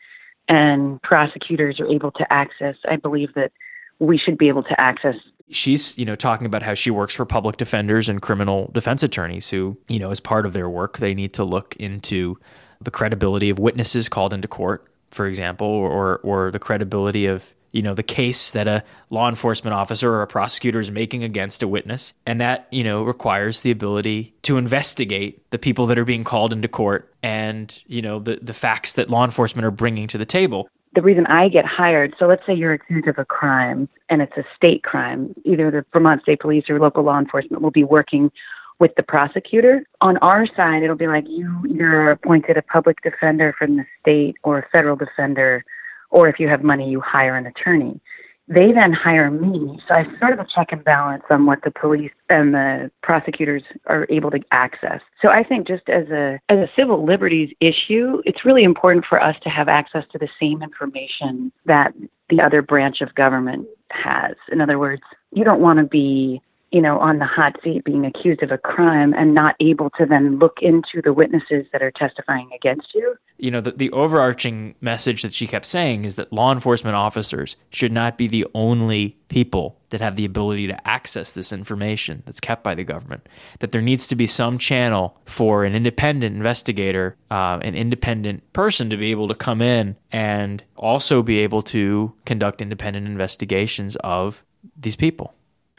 and 0.48 1.00
prosecutors 1.02 1.80
are 1.80 1.86
able 1.86 2.12
to 2.12 2.32
access, 2.32 2.76
I 2.88 2.96
believe 2.96 3.34
that 3.34 3.52
we 3.98 4.18
should 4.18 4.36
be 4.36 4.48
able 4.48 4.64
to 4.64 4.80
access 4.80 5.14
she's 5.52 5.96
you 5.98 6.04
know 6.04 6.14
talking 6.14 6.46
about 6.46 6.62
how 6.62 6.74
she 6.74 6.90
works 6.90 7.14
for 7.14 7.24
public 7.24 7.56
defenders 7.56 8.08
and 8.08 8.22
criminal 8.22 8.70
defense 8.72 9.02
attorneys 9.02 9.50
who 9.50 9.76
you 9.88 9.98
know 9.98 10.10
as 10.10 10.20
part 10.20 10.46
of 10.46 10.52
their 10.52 10.68
work 10.68 10.98
they 10.98 11.14
need 11.14 11.32
to 11.32 11.44
look 11.44 11.76
into 11.76 12.38
the 12.80 12.90
credibility 12.90 13.50
of 13.50 13.58
witnesses 13.58 14.08
called 14.08 14.32
into 14.32 14.48
court 14.48 14.86
for 15.10 15.26
example 15.26 15.66
or 15.66 16.18
or 16.18 16.50
the 16.50 16.58
credibility 16.58 17.26
of 17.26 17.54
you 17.72 17.80
know, 17.82 17.94
the 17.94 18.02
case 18.02 18.50
that 18.50 18.68
a 18.68 18.84
law 19.10 19.28
enforcement 19.28 19.74
officer 19.74 20.12
or 20.12 20.22
a 20.22 20.26
prosecutor 20.26 20.78
is 20.78 20.90
making 20.90 21.24
against 21.24 21.62
a 21.62 21.68
witness. 21.68 22.12
And 22.26 22.40
that, 22.40 22.68
you 22.70 22.84
know, 22.84 23.02
requires 23.02 23.62
the 23.62 23.70
ability 23.70 24.34
to 24.42 24.58
investigate 24.58 25.50
the 25.50 25.58
people 25.58 25.86
that 25.86 25.98
are 25.98 26.04
being 26.04 26.22
called 26.22 26.52
into 26.52 26.68
court 26.68 27.12
and, 27.22 27.74
you 27.86 28.02
know, 28.02 28.18
the, 28.18 28.38
the 28.42 28.52
facts 28.52 28.92
that 28.94 29.10
law 29.10 29.24
enforcement 29.24 29.64
are 29.64 29.70
bringing 29.70 30.06
to 30.08 30.18
the 30.18 30.26
table 30.26 30.68
the 30.94 31.02
reason 31.02 31.26
I 31.26 31.48
get 31.48 31.64
hired, 31.64 32.14
so 32.18 32.26
let's 32.26 32.44
say 32.46 32.54
you're 32.54 32.74
accused 32.74 33.08
of 33.08 33.18
a 33.18 33.24
crime 33.24 33.88
and 34.10 34.20
it's 34.20 34.36
a 34.36 34.44
state 34.56 34.82
crime, 34.82 35.34
either 35.44 35.70
the 35.70 35.84
Vermont 35.92 36.22
State 36.22 36.40
Police 36.40 36.64
or 36.68 36.78
local 36.78 37.02
law 37.02 37.18
enforcement 37.18 37.62
will 37.62 37.70
be 37.70 37.84
working 37.84 38.30
with 38.78 38.94
the 38.96 39.02
prosecutor. 39.02 39.84
On 40.00 40.16
our 40.18 40.46
side, 40.54 40.82
it'll 40.82 40.96
be 40.96 41.06
like 41.06 41.24
you 41.28 41.64
you're 41.68 42.10
appointed 42.10 42.56
a 42.56 42.62
public 42.62 43.00
defender 43.02 43.54
from 43.58 43.76
the 43.76 43.84
state 44.00 44.36
or 44.42 44.58
a 44.58 44.68
federal 44.70 44.96
defender, 44.96 45.64
or 46.10 46.28
if 46.28 46.38
you 46.38 46.48
have 46.48 46.62
money, 46.62 46.90
you 46.90 47.00
hire 47.00 47.36
an 47.36 47.46
attorney. 47.46 48.00
They 48.48 48.72
then 48.72 48.92
hire 48.92 49.30
me, 49.30 49.80
so 49.86 49.94
I 49.94 50.04
sort 50.18 50.32
of 50.32 50.40
a 50.40 50.46
check 50.52 50.72
and 50.72 50.82
balance 50.82 51.22
on 51.30 51.46
what 51.46 51.62
the 51.62 51.70
police 51.70 52.10
and 52.28 52.52
the 52.52 52.90
prosecutors 53.02 53.62
are 53.86 54.06
able 54.10 54.30
to 54.32 54.40
access. 54.50 55.00
So 55.20 55.28
I 55.28 55.44
think 55.44 55.68
just 55.68 55.88
as 55.88 56.08
a 56.08 56.40
as 56.48 56.58
a 56.58 56.68
civil 56.76 57.04
liberties 57.04 57.54
issue, 57.60 58.20
it's 58.24 58.44
really 58.44 58.64
important 58.64 59.06
for 59.08 59.22
us 59.22 59.36
to 59.44 59.48
have 59.48 59.68
access 59.68 60.04
to 60.12 60.18
the 60.18 60.28
same 60.40 60.62
information 60.62 61.52
that 61.66 61.94
the 62.30 62.40
other 62.40 62.62
branch 62.62 63.00
of 63.00 63.14
government 63.14 63.68
has. 63.90 64.34
In 64.50 64.60
other 64.60 64.78
words, 64.78 65.02
you 65.32 65.44
don't 65.44 65.60
want 65.60 65.78
to 65.78 65.84
be 65.84 66.42
you 66.72 66.80
know, 66.80 66.98
on 66.98 67.18
the 67.18 67.26
hot 67.26 67.54
seat 67.62 67.84
being 67.84 68.06
accused 68.06 68.42
of 68.42 68.50
a 68.50 68.56
crime 68.56 69.12
and 69.12 69.34
not 69.34 69.54
able 69.60 69.90
to 69.90 70.06
then 70.06 70.38
look 70.38 70.56
into 70.62 71.02
the 71.04 71.12
witnesses 71.12 71.66
that 71.70 71.82
are 71.82 71.90
testifying 71.90 72.48
against 72.54 72.94
you. 72.94 73.14
You 73.36 73.50
know, 73.50 73.60
the, 73.60 73.72
the 73.72 73.90
overarching 73.90 74.74
message 74.80 75.20
that 75.20 75.34
she 75.34 75.46
kept 75.46 75.66
saying 75.66 76.06
is 76.06 76.14
that 76.16 76.32
law 76.32 76.50
enforcement 76.50 76.96
officers 76.96 77.56
should 77.70 77.92
not 77.92 78.16
be 78.16 78.26
the 78.26 78.46
only 78.54 79.18
people 79.28 79.78
that 79.90 80.00
have 80.00 80.16
the 80.16 80.24
ability 80.24 80.66
to 80.66 80.88
access 80.88 81.32
this 81.32 81.52
information 81.52 82.22
that's 82.24 82.40
kept 82.40 82.64
by 82.64 82.74
the 82.74 82.84
government. 82.84 83.28
That 83.58 83.72
there 83.72 83.82
needs 83.82 84.08
to 84.08 84.16
be 84.16 84.26
some 84.26 84.56
channel 84.56 85.20
for 85.26 85.64
an 85.64 85.74
independent 85.74 86.34
investigator, 86.34 87.16
uh, 87.30 87.58
an 87.60 87.74
independent 87.74 88.50
person 88.54 88.88
to 88.88 88.96
be 88.96 89.10
able 89.10 89.28
to 89.28 89.34
come 89.34 89.60
in 89.60 89.96
and 90.10 90.64
also 90.76 91.22
be 91.22 91.40
able 91.40 91.60
to 91.62 92.14
conduct 92.24 92.62
independent 92.62 93.06
investigations 93.06 93.96
of 93.96 94.42
these 94.74 94.96
people. 94.96 95.34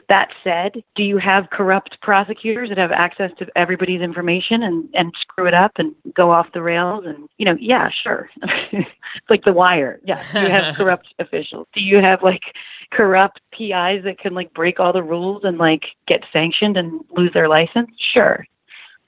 That 0.08 0.28
said, 0.42 0.82
do 0.94 1.02
you 1.02 1.18
have 1.18 1.50
corrupt 1.50 1.98
prosecutors 2.02 2.68
that 2.68 2.78
have 2.78 2.92
access 2.92 3.30
to 3.38 3.46
everybody's 3.56 4.02
information 4.02 4.62
and, 4.62 4.88
and 4.92 5.12
screw 5.20 5.46
it 5.46 5.54
up 5.54 5.72
and 5.76 5.94
go 6.14 6.30
off 6.30 6.52
the 6.52 6.62
rails? 6.62 7.04
And, 7.06 7.28
you 7.38 7.46
know, 7.46 7.56
yeah, 7.58 7.88
sure. 8.02 8.28
it's 8.42 8.88
like 9.30 9.44
the 9.44 9.52
wire. 9.52 10.00
Yeah. 10.04 10.22
Do 10.32 10.40
you 10.40 10.50
have 10.50 10.74
corrupt 10.76 11.14
officials? 11.18 11.66
Do 11.74 11.80
you 11.80 11.98
have 11.98 12.22
like 12.22 12.42
corrupt 12.90 13.40
PIs 13.52 14.04
that 14.04 14.16
can 14.18 14.34
like 14.34 14.52
break 14.52 14.78
all 14.78 14.92
the 14.92 15.02
rules 15.02 15.42
and 15.44 15.58
like 15.58 15.84
get 16.06 16.24
sanctioned 16.32 16.76
and 16.76 17.04
lose 17.10 17.32
their 17.32 17.48
license? 17.48 17.90
Sure. 18.12 18.44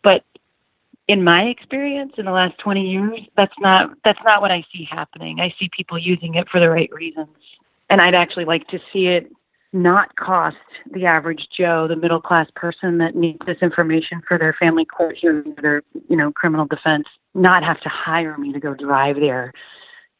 But 0.02 0.24
in 1.08 1.22
my 1.22 1.42
experience 1.42 2.14
in 2.18 2.24
the 2.24 2.32
last 2.32 2.58
20 2.58 2.90
years, 2.90 3.20
that's 3.36 3.54
not 3.60 3.90
that's 4.04 4.18
not 4.24 4.40
what 4.40 4.50
I 4.50 4.64
see 4.72 4.88
happening. 4.90 5.40
I 5.40 5.54
see 5.58 5.68
people 5.76 5.98
using 5.98 6.34
it 6.34 6.48
for 6.48 6.58
the 6.58 6.70
right 6.70 6.90
reasons. 6.92 7.28
And 7.88 8.00
I'd 8.00 8.14
actually 8.14 8.46
like 8.46 8.66
to 8.68 8.80
see 8.92 9.06
it 9.06 9.30
not 9.72 10.16
cost 10.16 10.56
the 10.92 11.06
average 11.06 11.48
Joe, 11.56 11.86
the 11.88 11.96
middle 11.96 12.20
class 12.20 12.48
person 12.54 12.98
that 12.98 13.14
needs 13.14 13.40
this 13.46 13.58
information 13.60 14.22
for 14.26 14.38
their 14.38 14.54
family 14.58 14.84
court 14.84 15.16
hearing, 15.20 15.54
their 15.60 15.82
you 16.08 16.16
know 16.16 16.32
criminal 16.32 16.66
defense, 16.66 17.06
not 17.34 17.62
have 17.62 17.80
to 17.80 17.88
hire 17.88 18.36
me 18.38 18.52
to 18.52 18.60
go 18.60 18.74
drive 18.74 19.16
there, 19.16 19.52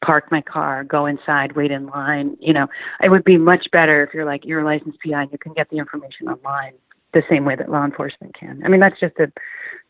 park 0.05 0.31
my 0.31 0.41
car, 0.41 0.83
go 0.83 1.05
inside, 1.05 1.55
wait 1.55 1.71
in 1.71 1.87
line. 1.87 2.37
You 2.39 2.53
know, 2.53 2.67
it 3.01 3.09
would 3.09 3.23
be 3.23 3.37
much 3.37 3.67
better 3.71 4.03
if 4.03 4.13
you're 4.13 4.25
like 4.25 4.45
you're 4.45 4.61
a 4.61 4.65
licensed 4.65 4.99
PI 5.05 5.23
and 5.23 5.31
you 5.31 5.37
can 5.37 5.53
get 5.53 5.69
the 5.69 5.77
information 5.77 6.27
online 6.27 6.73
the 7.13 7.23
same 7.29 7.45
way 7.45 7.55
that 7.55 7.69
law 7.69 7.85
enforcement 7.85 8.35
can. 8.37 8.61
I 8.63 8.67
mean, 8.67 8.79
that's 8.79 8.99
just 8.99 9.17
a 9.17 9.31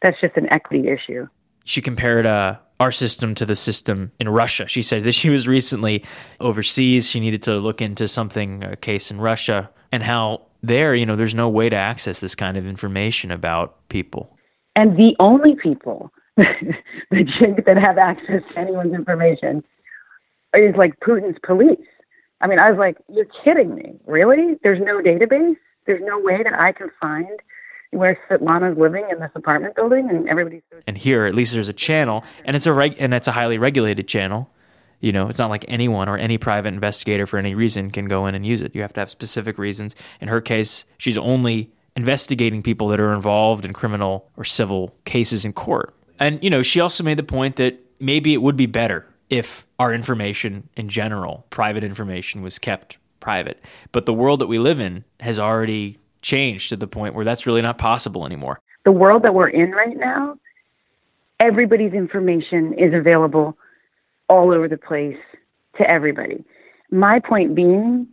that's 0.01 0.19
just 0.21 0.37
an 0.37 0.51
equity 0.51 0.87
issue. 0.87 1.27
She 1.63 1.81
compared 1.81 2.25
uh, 2.25 2.57
our 2.79 2.91
system 2.91 3.33
to 3.35 3.45
the 3.45 3.55
system 3.55 4.11
in 4.19 4.29
Russia. 4.29 4.67
She 4.67 4.81
said 4.81 5.03
that 5.03 5.13
she 5.13 5.29
was 5.29 5.47
recently 5.47 6.03
overseas. 6.39 7.09
She 7.09 7.19
needed 7.19 7.43
to 7.43 7.55
look 7.57 7.81
into 7.81 8.07
something, 8.07 8.63
a 8.63 8.75
case 8.75 9.09
in 9.09 9.19
Russia, 9.19 9.69
and 9.91 10.03
how 10.03 10.43
there, 10.61 10.93
you 10.95 11.05
know, 11.05 11.15
there's 11.15 11.35
no 11.35 11.49
way 11.49 11.69
to 11.69 11.75
access 11.75 12.19
this 12.19 12.35
kind 12.35 12.57
of 12.57 12.67
information 12.67 13.31
about 13.31 13.87
people. 13.89 14.37
And 14.75 14.95
the 14.95 15.15
only 15.19 15.55
people 15.55 16.11
that 16.37 17.77
have 17.81 17.97
access 17.97 18.43
to 18.53 18.59
anyone's 18.59 18.93
information 18.93 19.63
is 20.53 20.75
like 20.75 20.99
Putin's 20.99 21.37
police. 21.43 21.79
I 22.41 22.47
mean, 22.47 22.59
I 22.59 22.69
was 22.69 22.77
like, 22.77 22.97
you're 23.09 23.27
kidding 23.43 23.73
me. 23.73 23.99
Really? 24.05 24.55
There's 24.61 24.79
no 24.79 25.01
database? 25.01 25.55
There's 25.87 26.01
no 26.03 26.19
way 26.19 26.43
that 26.43 26.53
I 26.53 26.71
can 26.71 26.91
find 27.01 27.39
where 27.91 28.19
Svetlana's 28.29 28.77
living 28.77 29.05
in 29.11 29.19
this 29.19 29.31
apartment 29.35 29.75
building, 29.75 30.09
and 30.09 30.27
everybody's. 30.29 30.61
And 30.85 30.97
here, 30.97 31.25
at 31.25 31.35
least, 31.35 31.53
there's 31.53 31.69
a 31.69 31.73
channel, 31.73 32.23
and 32.45 32.55
it's 32.55 32.65
a 32.65 32.73
reg- 32.73 32.97
and 32.99 33.13
it's 33.13 33.27
a 33.27 33.31
highly 33.31 33.57
regulated 33.57 34.07
channel. 34.07 34.49
You 34.99 35.11
know, 35.11 35.27
it's 35.27 35.39
not 35.39 35.49
like 35.49 35.63
anyone 35.67 36.09
or 36.09 36.17
any 36.17 36.37
private 36.37 36.73
investigator 36.73 37.27
for 37.27 37.37
any 37.37 37.53
reason 37.53 37.91
can 37.91 38.05
go 38.05 38.25
in 38.25 38.33
and 38.33 38.45
use 38.45 38.61
it. 38.61 38.73
You 38.73 38.81
have 38.81 38.93
to 38.93 38.99
have 38.99 39.11
specific 39.11 39.57
reasons. 39.57 39.95
In 40.19 40.27
her 40.27 40.41
case, 40.41 40.85
she's 40.97 41.17
only 41.17 41.71
investigating 41.95 42.61
people 42.61 42.87
that 42.87 42.99
are 42.99 43.13
involved 43.13 43.63
in 43.63 43.73
criminal 43.73 44.29
or 44.37 44.43
civil 44.43 44.95
cases 45.05 45.45
in 45.45 45.53
court. 45.53 45.93
And 46.19 46.43
you 46.43 46.49
know, 46.49 46.63
she 46.63 46.79
also 46.79 47.03
made 47.03 47.17
the 47.17 47.23
point 47.23 47.57
that 47.57 47.79
maybe 47.99 48.33
it 48.33 48.41
would 48.41 48.57
be 48.57 48.65
better 48.65 49.05
if 49.29 49.65
our 49.79 49.93
information 49.93 50.69
in 50.75 50.89
general, 50.89 51.45
private 51.49 51.83
information, 51.83 52.41
was 52.41 52.59
kept 52.59 52.97
private. 53.19 53.63
But 53.91 54.05
the 54.05 54.13
world 54.13 54.39
that 54.39 54.47
we 54.47 54.59
live 54.59 54.79
in 54.79 55.03
has 55.19 55.39
already 55.39 55.99
changed 56.21 56.69
to 56.69 56.75
the 56.75 56.87
point 56.87 57.13
where 57.13 57.25
that's 57.25 57.45
really 57.45 57.61
not 57.61 57.77
possible 57.77 58.25
anymore. 58.25 58.59
The 58.85 58.91
world 58.91 59.23
that 59.23 59.33
we're 59.33 59.49
in 59.49 59.71
right 59.71 59.97
now, 59.97 60.37
everybody's 61.39 61.93
information 61.93 62.73
is 62.77 62.93
available 62.93 63.57
all 64.29 64.53
over 64.53 64.67
the 64.67 64.77
place 64.77 65.17
to 65.77 65.89
everybody. 65.89 66.43
My 66.91 67.19
point 67.19 67.55
being, 67.55 68.07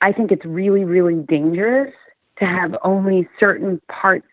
I 0.00 0.12
think 0.12 0.30
it's 0.30 0.44
really, 0.44 0.84
really 0.84 1.16
dangerous 1.22 1.92
to 2.38 2.44
have 2.44 2.76
only 2.84 3.28
certain 3.40 3.80
parts 3.88 4.26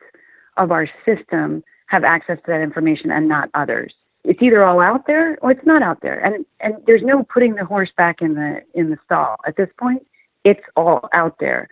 of 0.58 0.72
our 0.72 0.88
system 1.06 1.64
have 1.88 2.04
access 2.04 2.38
to 2.38 2.44
that 2.48 2.62
information 2.62 3.12
and 3.12 3.28
not 3.28 3.50
others. 3.54 3.94
It's 4.24 4.42
either 4.42 4.64
all 4.64 4.82
out 4.82 5.06
there 5.08 5.38
or 5.42 5.52
it's 5.52 5.66
not 5.66 5.84
out 5.84 6.02
there. 6.02 6.20
And 6.20 6.46
and 6.60 6.76
there's 6.88 7.04
no 7.04 7.24
putting 7.24 7.56
the 7.56 7.66
horse 7.66 7.92
back 7.96 8.22
in 8.22 8.34
the 8.34 8.62
in 8.74 8.90
the 8.90 8.98
stall 9.06 9.38
at 9.48 9.56
this 9.56 9.70
point. 9.80 10.06
It's 10.44 10.64
all 10.76 11.08
out 11.14 11.38
there 11.40 11.70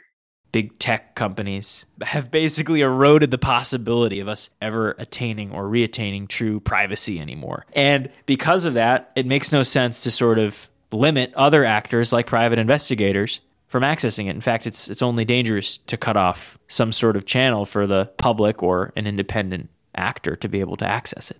big 0.54 0.80
tech 0.80 1.16
companies 1.16 1.86
have 2.02 2.32
basically 2.32 2.80
eroded 2.80 3.32
the 3.32 3.38
possibility 3.38 4.22
of 4.22 4.30
us 4.30 4.50
ever 4.62 4.96
attaining 4.98 5.52
or 5.52 5.66
reattaining 5.66 6.30
true 6.30 6.62
privacy 6.62 7.20
anymore. 7.20 7.66
And 7.74 8.10
because 8.26 8.64
of 8.64 8.76
that, 8.76 9.12
it 9.18 9.26
makes 9.26 9.52
no 9.52 9.64
sense 9.64 10.04
to 10.04 10.12
sort 10.12 10.40
of 10.40 10.70
limit 10.94 11.34
other 11.34 11.66
actors 11.66 12.14
like 12.14 12.28
private 12.28 12.60
investigators 12.60 13.42
from 13.68 13.84
accessing 13.84 14.28
it. 14.28 14.36
In 14.36 14.42
fact, 14.42 14.68
it's 14.68 14.90
it's 14.90 15.02
only 15.02 15.26
dangerous 15.26 15.80
to 15.80 15.98
cut 15.98 16.16
off 16.16 16.58
some 16.68 16.92
sort 16.92 17.18
of 17.18 17.26
channel 17.26 17.66
for 17.66 17.88
the 17.88 18.12
public 18.18 18.62
or 18.62 18.94
an 18.96 19.08
independent 19.08 19.70
actor 19.96 20.36
to 20.36 20.48
be 20.48 20.60
able 20.60 20.78
to 20.78 20.86
access 20.86 21.32
it. 21.32 21.38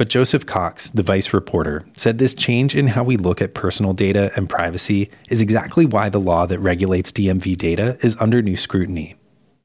But 0.00 0.08
Joseph 0.08 0.46
Cox, 0.46 0.88
the 0.88 1.02
Vice 1.02 1.34
reporter, 1.34 1.84
said 1.92 2.16
this 2.16 2.32
change 2.32 2.74
in 2.74 2.86
how 2.86 3.04
we 3.04 3.18
look 3.18 3.42
at 3.42 3.52
personal 3.52 3.92
data 3.92 4.30
and 4.34 4.48
privacy 4.48 5.10
is 5.28 5.42
exactly 5.42 5.84
why 5.84 6.08
the 6.08 6.18
law 6.18 6.46
that 6.46 6.58
regulates 6.58 7.12
DMV 7.12 7.54
data 7.58 7.98
is 8.00 8.16
under 8.18 8.40
new 8.40 8.56
scrutiny. 8.56 9.16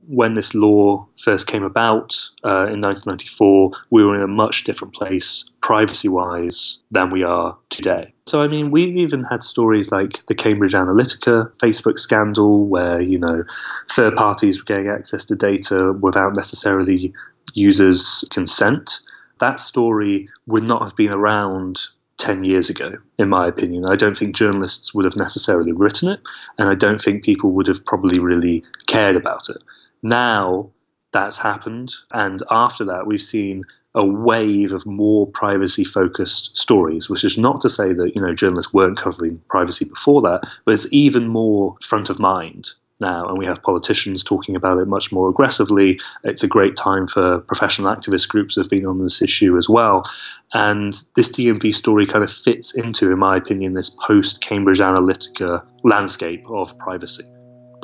When 0.10 0.34
this 0.34 0.54
law 0.54 1.08
first 1.24 1.48
came 1.48 1.64
about 1.64 2.20
uh, 2.44 2.68
in 2.68 2.82
1994, 2.82 3.72
we 3.92 4.04
were 4.04 4.14
in 4.14 4.24
a 4.24 4.28
much 4.28 4.66
different 4.66 4.94
place, 4.94 5.46
privacy 5.62 6.10
wise, 6.10 6.80
than 6.92 7.12
we 7.12 7.24
are 7.24 7.58
today. 7.70 8.14
So, 8.28 8.44
I 8.44 8.50
mean, 8.50 8.72
we've 8.72 8.98
even 8.98 9.24
had 9.24 9.42
stories 9.42 9.90
like 9.94 10.26
the 10.26 10.36
Cambridge 10.36 10.74
Analytica 10.74 11.50
Facebook 11.60 11.98
scandal, 11.98 12.66
where, 12.66 13.00
you 13.00 13.18
know, 13.18 13.46
third 13.90 14.18
parties 14.18 14.60
were 14.60 14.66
getting 14.66 14.90
access 14.90 15.24
to 15.28 15.36
data 15.38 15.94
without 15.94 16.36
necessarily 16.36 17.14
users' 17.54 18.26
consent 18.32 19.00
that 19.40 19.60
story 19.60 20.30
would 20.48 20.64
not 20.64 20.82
have 20.82 20.96
been 20.96 21.12
around 21.12 21.82
10 22.18 22.44
years 22.44 22.70
ago, 22.70 22.96
in 23.18 23.30
my 23.30 23.48
opinion. 23.48 23.86
I 23.86 23.96
don't 23.96 24.18
think 24.18 24.36
journalists 24.36 24.94
would 24.94 25.06
have 25.06 25.18
necessarily 25.18 25.72
written 25.72 26.10
it, 26.10 26.22
and 26.58 26.70
I 26.70 26.76
don't 26.76 27.02
think 27.02 27.24
people 27.24 27.52
would 27.52 27.68
have 27.68 27.86
probably 27.86 28.20
really 28.20 28.64
cared 28.88 29.16
about 29.16 29.50
it. 29.50 29.58
Now 30.02 30.70
that's 31.12 31.38
happened, 31.38 31.94
and 32.12 32.44
after 32.50 32.86
that, 32.86 33.08
we've 33.08 33.22
seen 33.22 33.64
a 33.96 34.06
wave 34.06 34.74
of 34.74 34.86
more 34.86 35.26
privacy 35.28 35.86
focused 35.86 36.58
stories, 36.58 37.10
which 37.10 37.24
is 37.24 37.38
not 37.38 37.62
to 37.62 37.70
say 37.70 37.94
that 37.94 38.14
you 38.16 38.22
know 38.22 38.34
journalists 38.34 38.74
weren't 38.74 38.98
covering 38.98 39.42
privacy 39.50 39.86
before 39.86 40.22
that, 40.22 40.42
but 40.66 40.74
it's 40.74 40.92
even 40.94 41.28
more 41.28 41.78
front 41.82 42.10
of 42.10 42.20
mind 42.20 42.72
now, 43.00 43.28
and 43.28 43.38
we 43.38 43.46
have 43.46 43.62
politicians 43.62 44.24
talking 44.24 44.56
about 44.56 44.78
it 44.78 44.88
much 44.88 45.12
more 45.12 45.30
aggressively. 45.30 46.00
It's 46.24 46.44
a 46.44 46.48
great 46.48 46.76
time 46.76 47.08
for 47.08 47.40
professional 47.42 47.94
activist 47.94 48.30
groups 48.30 48.56
have 48.56 48.70
been 48.70 48.86
on 48.86 49.00
this 49.00 49.22
issue 49.22 49.58
as 49.58 49.68
well. 49.68 50.10
And 50.54 50.94
this 51.16 51.30
DMV 51.32 51.76
story 51.76 52.06
kind 52.06 52.24
of 52.24 52.32
fits 52.32 52.76
into, 52.76 53.12
in 53.12 53.20
my 53.20 53.36
opinion, 53.36 53.74
this 53.74 53.90
post 53.90 54.42
Cambridge 54.42 54.80
Analytica 54.80 55.66
landscape 55.84 56.44
of 56.50 56.78
privacy 56.80 57.26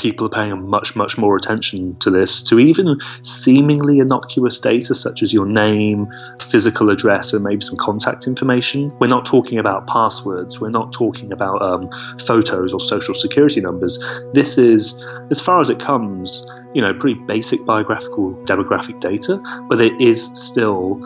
people 0.01 0.25
are 0.25 0.29
paying 0.29 0.67
much, 0.67 0.95
much 0.95 1.17
more 1.17 1.35
attention 1.35 1.95
to 1.97 2.09
this, 2.09 2.41
to 2.43 2.59
even 2.59 2.99
seemingly 3.21 3.99
innocuous 3.99 4.59
data 4.59 4.95
such 4.95 5.21
as 5.21 5.31
your 5.31 5.45
name, 5.45 6.07
physical 6.39 6.89
address, 6.89 7.33
and 7.33 7.43
maybe 7.43 7.61
some 7.61 7.77
contact 7.77 8.25
information. 8.25 8.91
We're 8.99 9.07
not 9.07 9.25
talking 9.25 9.59
about 9.59 9.87
passwords, 9.87 10.59
we're 10.59 10.69
not 10.69 10.91
talking 10.91 11.31
about 11.31 11.61
um, 11.61 11.89
photos 12.25 12.73
or 12.73 12.79
social 12.79 13.13
security 13.13 13.61
numbers. 13.61 13.99
This 14.33 14.57
is, 14.57 15.01
as 15.29 15.39
far 15.39 15.61
as 15.61 15.69
it 15.69 15.79
comes, 15.79 16.45
you 16.73 16.81
know, 16.81 16.93
pretty 16.93 17.19
basic 17.21 17.63
biographical 17.65 18.33
demographic 18.45 18.99
data, 18.99 19.37
but 19.69 19.79
it 19.79 19.93
is 20.01 20.25
still 20.37 20.99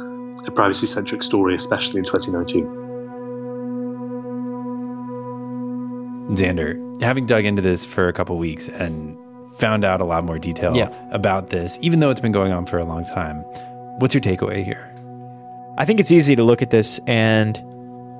a 0.47 0.51
privacy 0.51 0.87
centric 0.87 1.21
story, 1.21 1.55
especially 1.55 1.99
in 1.99 2.05
2019. 2.05 2.84
Xander, 6.31 7.01
having 7.01 7.25
dug 7.25 7.45
into 7.45 7.61
this 7.61 7.85
for 7.85 8.07
a 8.07 8.13
couple 8.13 8.37
weeks 8.37 8.67
and 8.67 9.17
found 9.57 9.85
out 9.85 10.01
a 10.01 10.05
lot 10.05 10.23
more 10.23 10.39
detail 10.39 10.75
yeah. 10.75 10.89
about 11.11 11.49
this, 11.49 11.77
even 11.81 11.99
though 11.99 12.09
it's 12.09 12.19
been 12.19 12.31
going 12.31 12.51
on 12.51 12.65
for 12.65 12.77
a 12.77 12.83
long 12.83 13.05
time, 13.05 13.37
what's 13.99 14.13
your 14.13 14.21
takeaway 14.21 14.63
here? 14.63 14.91
I 15.77 15.85
think 15.85 15.99
it's 15.99 16.11
easy 16.11 16.35
to 16.35 16.43
look 16.43 16.61
at 16.61 16.71
this 16.71 16.99
and, 17.07 17.57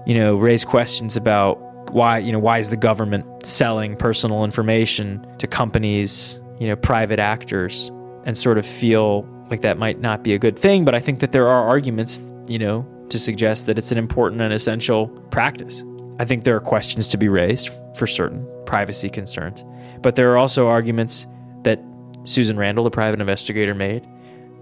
you 0.06 0.16
know, 0.16 0.36
raise 0.36 0.64
questions 0.66 1.18
about 1.18 1.56
why, 1.92 2.18
you 2.20 2.32
know, 2.32 2.40
why 2.40 2.60
is 2.60 2.70
the 2.70 2.78
government 2.78 3.46
selling 3.46 3.96
personal 3.96 4.44
information 4.44 5.26
to 5.40 5.48
companies, 5.48 6.40
you 6.60 6.68
know, 6.68 6.76
private 6.76 7.20
actors, 7.20 7.90
and 8.26 8.38
sort 8.38 8.58
of 8.58 8.66
feel 8.66 9.28
like 9.50 9.62
that 9.62 9.78
might 9.78 10.00
not 10.00 10.24
be 10.24 10.34
a 10.34 10.40
good 10.40 10.58
thing. 10.58 10.84
But 10.84 10.96
I 10.96 11.00
think 11.00 11.20
that 11.20 11.32
there 11.32 11.48
are 11.48 11.68
arguments, 11.68 12.34
you 12.48 12.60
know, 12.60 12.86
to 13.10 13.20
suggest 13.20 13.68
that 13.68 13.78
it's 13.78 13.92
an 13.92 13.98
important 13.98 14.42
and 14.42 14.52
essential 14.52 15.08
practice. 15.30 15.84
I 16.20 16.26
think 16.26 16.44
there 16.44 16.56
are 16.56 16.62
questions 16.62 17.08
to 17.10 17.18
be 17.18 17.28
raised 17.28 17.70
for 17.98 18.08
certain 18.08 18.48
privacy 18.66 19.10
concerns, 19.10 19.64
but 20.02 20.16
there 20.16 20.32
are 20.32 20.38
also 20.38 20.68
arguments 20.68 21.28
that 21.64 21.80
Susan 22.24 22.58
Randall, 22.58 22.84
the 22.84 22.92
private 22.92 23.20
investigator, 23.20 23.74
made 23.74 24.08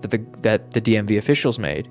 that 0.01 0.11
the 0.11 0.17
that 0.41 0.71
the 0.71 0.81
DMV 0.81 1.17
officials 1.17 1.59
made 1.59 1.89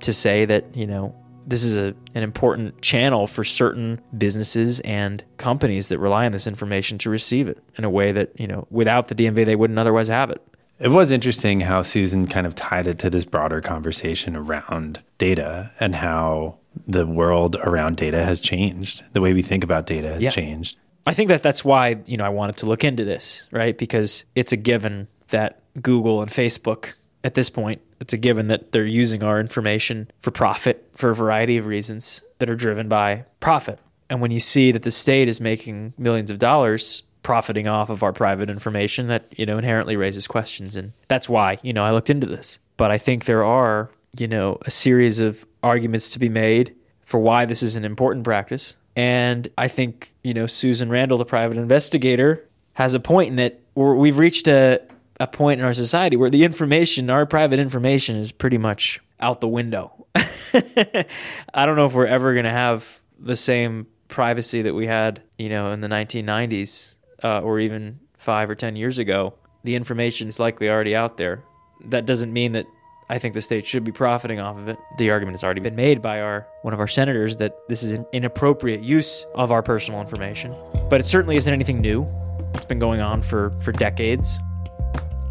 to 0.00 0.12
say 0.12 0.44
that 0.44 0.76
you 0.76 0.86
know 0.86 1.14
this 1.46 1.62
is 1.62 1.76
a, 1.76 1.94
an 2.14 2.22
important 2.22 2.80
channel 2.80 3.26
for 3.26 3.44
certain 3.44 4.00
businesses 4.16 4.80
and 4.80 5.22
companies 5.36 5.88
that 5.88 5.98
rely 5.98 6.24
on 6.26 6.32
this 6.32 6.46
information 6.46 6.96
to 6.98 7.10
receive 7.10 7.48
it 7.48 7.58
in 7.76 7.84
a 7.84 7.90
way 7.90 8.12
that 8.12 8.38
you 8.38 8.46
know 8.46 8.66
without 8.70 9.08
the 9.08 9.14
DMV 9.14 9.44
they 9.44 9.56
wouldn't 9.56 9.78
otherwise 9.78 10.08
have 10.08 10.30
it. 10.30 10.42
It 10.80 10.88
was 10.88 11.12
interesting 11.12 11.60
how 11.60 11.82
Susan 11.82 12.26
kind 12.26 12.46
of 12.46 12.54
tied 12.54 12.88
it 12.88 12.98
to 12.98 13.10
this 13.10 13.24
broader 13.24 13.60
conversation 13.60 14.34
around 14.34 15.02
data 15.18 15.70
and 15.78 15.94
how 15.94 16.58
the 16.86 17.06
world 17.06 17.56
around 17.56 17.96
data 17.96 18.24
has 18.24 18.40
changed. 18.40 19.02
The 19.12 19.20
way 19.20 19.32
we 19.32 19.42
think 19.42 19.64
about 19.64 19.86
data 19.86 20.08
has 20.08 20.24
yeah. 20.24 20.30
changed. 20.30 20.76
I 21.06 21.14
think 21.14 21.28
that 21.28 21.42
that's 21.42 21.64
why, 21.64 21.98
you 22.06 22.16
know, 22.16 22.24
I 22.24 22.30
wanted 22.30 22.56
to 22.58 22.66
look 22.66 22.84
into 22.84 23.04
this, 23.04 23.46
right? 23.50 23.76
Because 23.76 24.24
it's 24.34 24.52
a 24.52 24.56
given 24.56 25.08
that 25.28 25.60
Google 25.80 26.22
and 26.22 26.30
Facebook 26.30 26.94
at 27.22 27.34
this 27.34 27.50
point, 27.50 27.80
it's 28.00 28.12
a 28.12 28.18
given 28.18 28.48
that 28.48 28.72
they're 28.72 28.84
using 28.84 29.22
our 29.22 29.40
information 29.40 30.10
for 30.20 30.30
profit 30.30 30.88
for 30.94 31.10
a 31.10 31.14
variety 31.14 31.56
of 31.56 31.66
reasons 31.66 32.22
that 32.38 32.50
are 32.50 32.56
driven 32.56 32.88
by 32.88 33.24
profit. 33.40 33.78
And 34.10 34.20
when 34.20 34.30
you 34.30 34.40
see 34.40 34.72
that 34.72 34.82
the 34.82 34.90
state 34.90 35.28
is 35.28 35.40
making 35.40 35.94
millions 35.96 36.30
of 36.30 36.38
dollars 36.38 37.02
profiting 37.22 37.66
off 37.66 37.88
of 37.88 38.02
our 38.02 38.12
private 38.12 38.50
information, 38.50 39.08
that, 39.08 39.24
you 39.36 39.46
know, 39.46 39.56
inherently 39.56 39.96
raises 39.96 40.26
questions. 40.26 40.76
And 40.76 40.92
that's 41.08 41.28
why, 41.28 41.58
you 41.62 41.72
know, 41.72 41.82
I 41.82 41.92
looked 41.92 42.10
into 42.10 42.26
this. 42.26 42.58
But 42.76 42.90
I 42.90 42.98
think 42.98 43.24
there 43.24 43.44
are, 43.44 43.90
you 44.18 44.28
know, 44.28 44.58
a 44.62 44.70
series 44.70 45.20
of 45.20 45.46
arguments 45.64 46.10
to 46.10 46.18
be 46.18 46.28
made 46.28 46.76
for 47.02 47.18
why 47.18 47.44
this 47.46 47.62
is 47.62 47.74
an 47.74 47.84
important 47.84 48.24
practice. 48.24 48.76
And 48.94 49.48
I 49.58 49.66
think, 49.66 50.14
you 50.22 50.34
know, 50.34 50.46
Susan 50.46 50.88
Randall, 50.88 51.18
the 51.18 51.24
private 51.24 51.56
investigator, 51.56 52.48
has 52.74 52.94
a 52.94 53.00
point 53.00 53.30
in 53.30 53.36
that 53.36 53.60
we've 53.74 54.18
reached 54.18 54.46
a, 54.46 54.80
a 55.18 55.26
point 55.26 55.60
in 55.60 55.66
our 55.66 55.72
society 55.72 56.16
where 56.16 56.30
the 56.30 56.44
information, 56.44 57.10
our 57.10 57.26
private 57.26 57.58
information, 57.58 58.16
is 58.16 58.30
pretty 58.30 58.58
much 58.58 59.00
out 59.20 59.40
the 59.40 59.48
window. 59.48 60.06
I 60.14 61.66
don't 61.66 61.76
know 61.76 61.86
if 61.86 61.94
we're 61.94 62.06
ever 62.06 62.34
going 62.34 62.44
to 62.44 62.50
have 62.50 63.00
the 63.18 63.36
same 63.36 63.86
privacy 64.08 64.62
that 64.62 64.74
we 64.74 64.86
had, 64.86 65.22
you 65.38 65.48
know, 65.48 65.72
in 65.72 65.80
the 65.80 65.88
1990s 65.88 66.96
uh, 67.22 67.40
or 67.40 67.58
even 67.58 68.00
five 68.16 68.48
or 68.50 68.54
10 68.54 68.76
years 68.76 68.98
ago. 68.98 69.34
The 69.64 69.74
information 69.74 70.28
is 70.28 70.38
likely 70.38 70.68
already 70.68 70.94
out 70.94 71.16
there. 71.16 71.42
That 71.86 72.06
doesn't 72.06 72.32
mean 72.32 72.52
that 72.52 72.66
I 73.08 73.18
think 73.18 73.34
the 73.34 73.42
state 73.42 73.66
should 73.66 73.84
be 73.84 73.92
profiting 73.92 74.40
off 74.40 74.56
of 74.56 74.68
it. 74.68 74.78
The 74.96 75.10
argument 75.10 75.34
has 75.34 75.44
already 75.44 75.60
been 75.60 75.76
made 75.76 76.00
by 76.00 76.20
our 76.20 76.46
one 76.62 76.72
of 76.72 76.80
our 76.80 76.88
senators 76.88 77.36
that 77.36 77.54
this 77.68 77.82
is 77.82 77.92
an 77.92 78.06
inappropriate 78.12 78.82
use 78.82 79.26
of 79.34 79.52
our 79.52 79.62
personal 79.62 80.00
information. 80.00 80.54
But 80.88 81.00
it 81.00 81.04
certainly 81.04 81.36
isn't 81.36 81.52
anything 81.52 81.80
new. 81.80 82.06
It's 82.54 82.64
been 82.64 82.78
going 82.78 83.00
on 83.00 83.20
for 83.20 83.50
for 83.60 83.72
decades. 83.72 84.38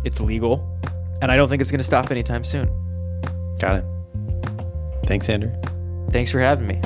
It's 0.03 0.19
legal, 0.21 0.69
and 1.21 1.31
I 1.31 1.37
don't 1.37 1.49
think 1.49 1.61
it's 1.61 1.71
going 1.71 1.79
to 1.79 1.85
stop 1.85 2.11
anytime 2.11 2.43
soon. 2.43 2.69
Got 3.59 3.77
it. 3.77 3.85
Thanks, 5.07 5.27
Xander. 5.27 5.51
Thanks 6.11 6.31
for 6.31 6.39
having 6.39 6.67
me. 6.67 6.81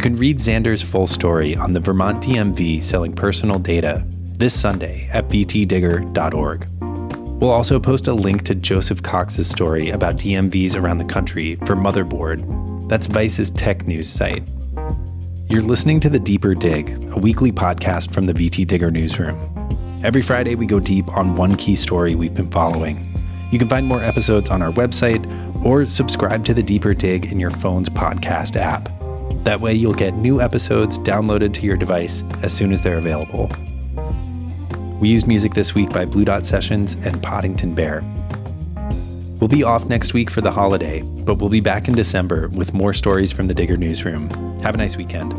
You 0.00 0.02
can 0.02 0.16
read 0.16 0.38
Xander's 0.38 0.82
full 0.82 1.06
story 1.06 1.56
on 1.56 1.74
the 1.74 1.78
Vermont 1.78 2.22
DMV 2.22 2.82
selling 2.82 3.12
personal 3.12 3.58
data 3.58 4.02
this 4.32 4.58
Sunday 4.58 5.06
at 5.12 5.28
vtdigger.org. 5.28 6.66
We'll 7.38 7.50
also 7.50 7.78
post 7.78 8.06
a 8.06 8.14
link 8.14 8.44
to 8.44 8.54
Joseph 8.54 9.02
Cox's 9.02 9.50
story 9.50 9.90
about 9.90 10.16
DMVs 10.16 10.74
around 10.74 10.96
the 10.96 11.04
country 11.04 11.56
for 11.66 11.76
Motherboard. 11.76 12.88
That's 12.88 13.08
Vice's 13.08 13.50
tech 13.50 13.86
news 13.86 14.08
site. 14.08 14.42
You're 15.50 15.60
listening 15.60 16.00
to 16.00 16.08
The 16.08 16.18
Deeper 16.18 16.54
Dig, 16.54 16.92
a 17.12 17.18
weekly 17.18 17.52
podcast 17.52 18.10
from 18.10 18.24
the 18.24 18.32
VT 18.32 18.66
Digger 18.66 18.90
newsroom. 18.90 20.00
Every 20.02 20.22
Friday, 20.22 20.54
we 20.54 20.64
go 20.64 20.80
deep 20.80 21.14
on 21.14 21.36
one 21.36 21.56
key 21.56 21.76
story 21.76 22.14
we've 22.14 22.32
been 22.32 22.50
following. 22.50 23.06
You 23.52 23.58
can 23.58 23.68
find 23.68 23.86
more 23.86 24.02
episodes 24.02 24.48
on 24.48 24.62
our 24.62 24.72
website 24.72 25.22
or 25.62 25.84
subscribe 25.84 26.46
to 26.46 26.54
The 26.54 26.62
Deeper 26.62 26.94
Dig 26.94 27.30
in 27.30 27.38
your 27.38 27.50
phone's 27.50 27.90
podcast 27.90 28.56
app. 28.56 28.99
That 29.44 29.60
way, 29.60 29.74
you'll 29.74 29.94
get 29.94 30.14
new 30.14 30.40
episodes 30.40 30.98
downloaded 30.98 31.54
to 31.54 31.62
your 31.62 31.76
device 31.76 32.24
as 32.42 32.52
soon 32.52 32.72
as 32.72 32.82
they're 32.82 32.98
available. 32.98 33.50
We 35.00 35.08
used 35.08 35.26
music 35.26 35.54
this 35.54 35.74
week 35.74 35.90
by 35.90 36.04
Blue 36.04 36.24
Dot 36.26 36.44
Sessions 36.44 36.94
and 37.06 37.22
Poddington 37.22 37.74
Bear. 37.74 38.04
We'll 39.40 39.48
be 39.48 39.64
off 39.64 39.86
next 39.86 40.12
week 40.12 40.28
for 40.28 40.42
the 40.42 40.52
holiday, 40.52 41.00
but 41.02 41.36
we'll 41.36 41.48
be 41.48 41.60
back 41.60 41.88
in 41.88 41.94
December 41.94 42.48
with 42.48 42.74
more 42.74 42.92
stories 42.92 43.32
from 43.32 43.48
the 43.48 43.54
Digger 43.54 43.78
Newsroom. 43.78 44.28
Have 44.60 44.74
a 44.74 44.78
nice 44.78 44.98
weekend. 44.98 45.32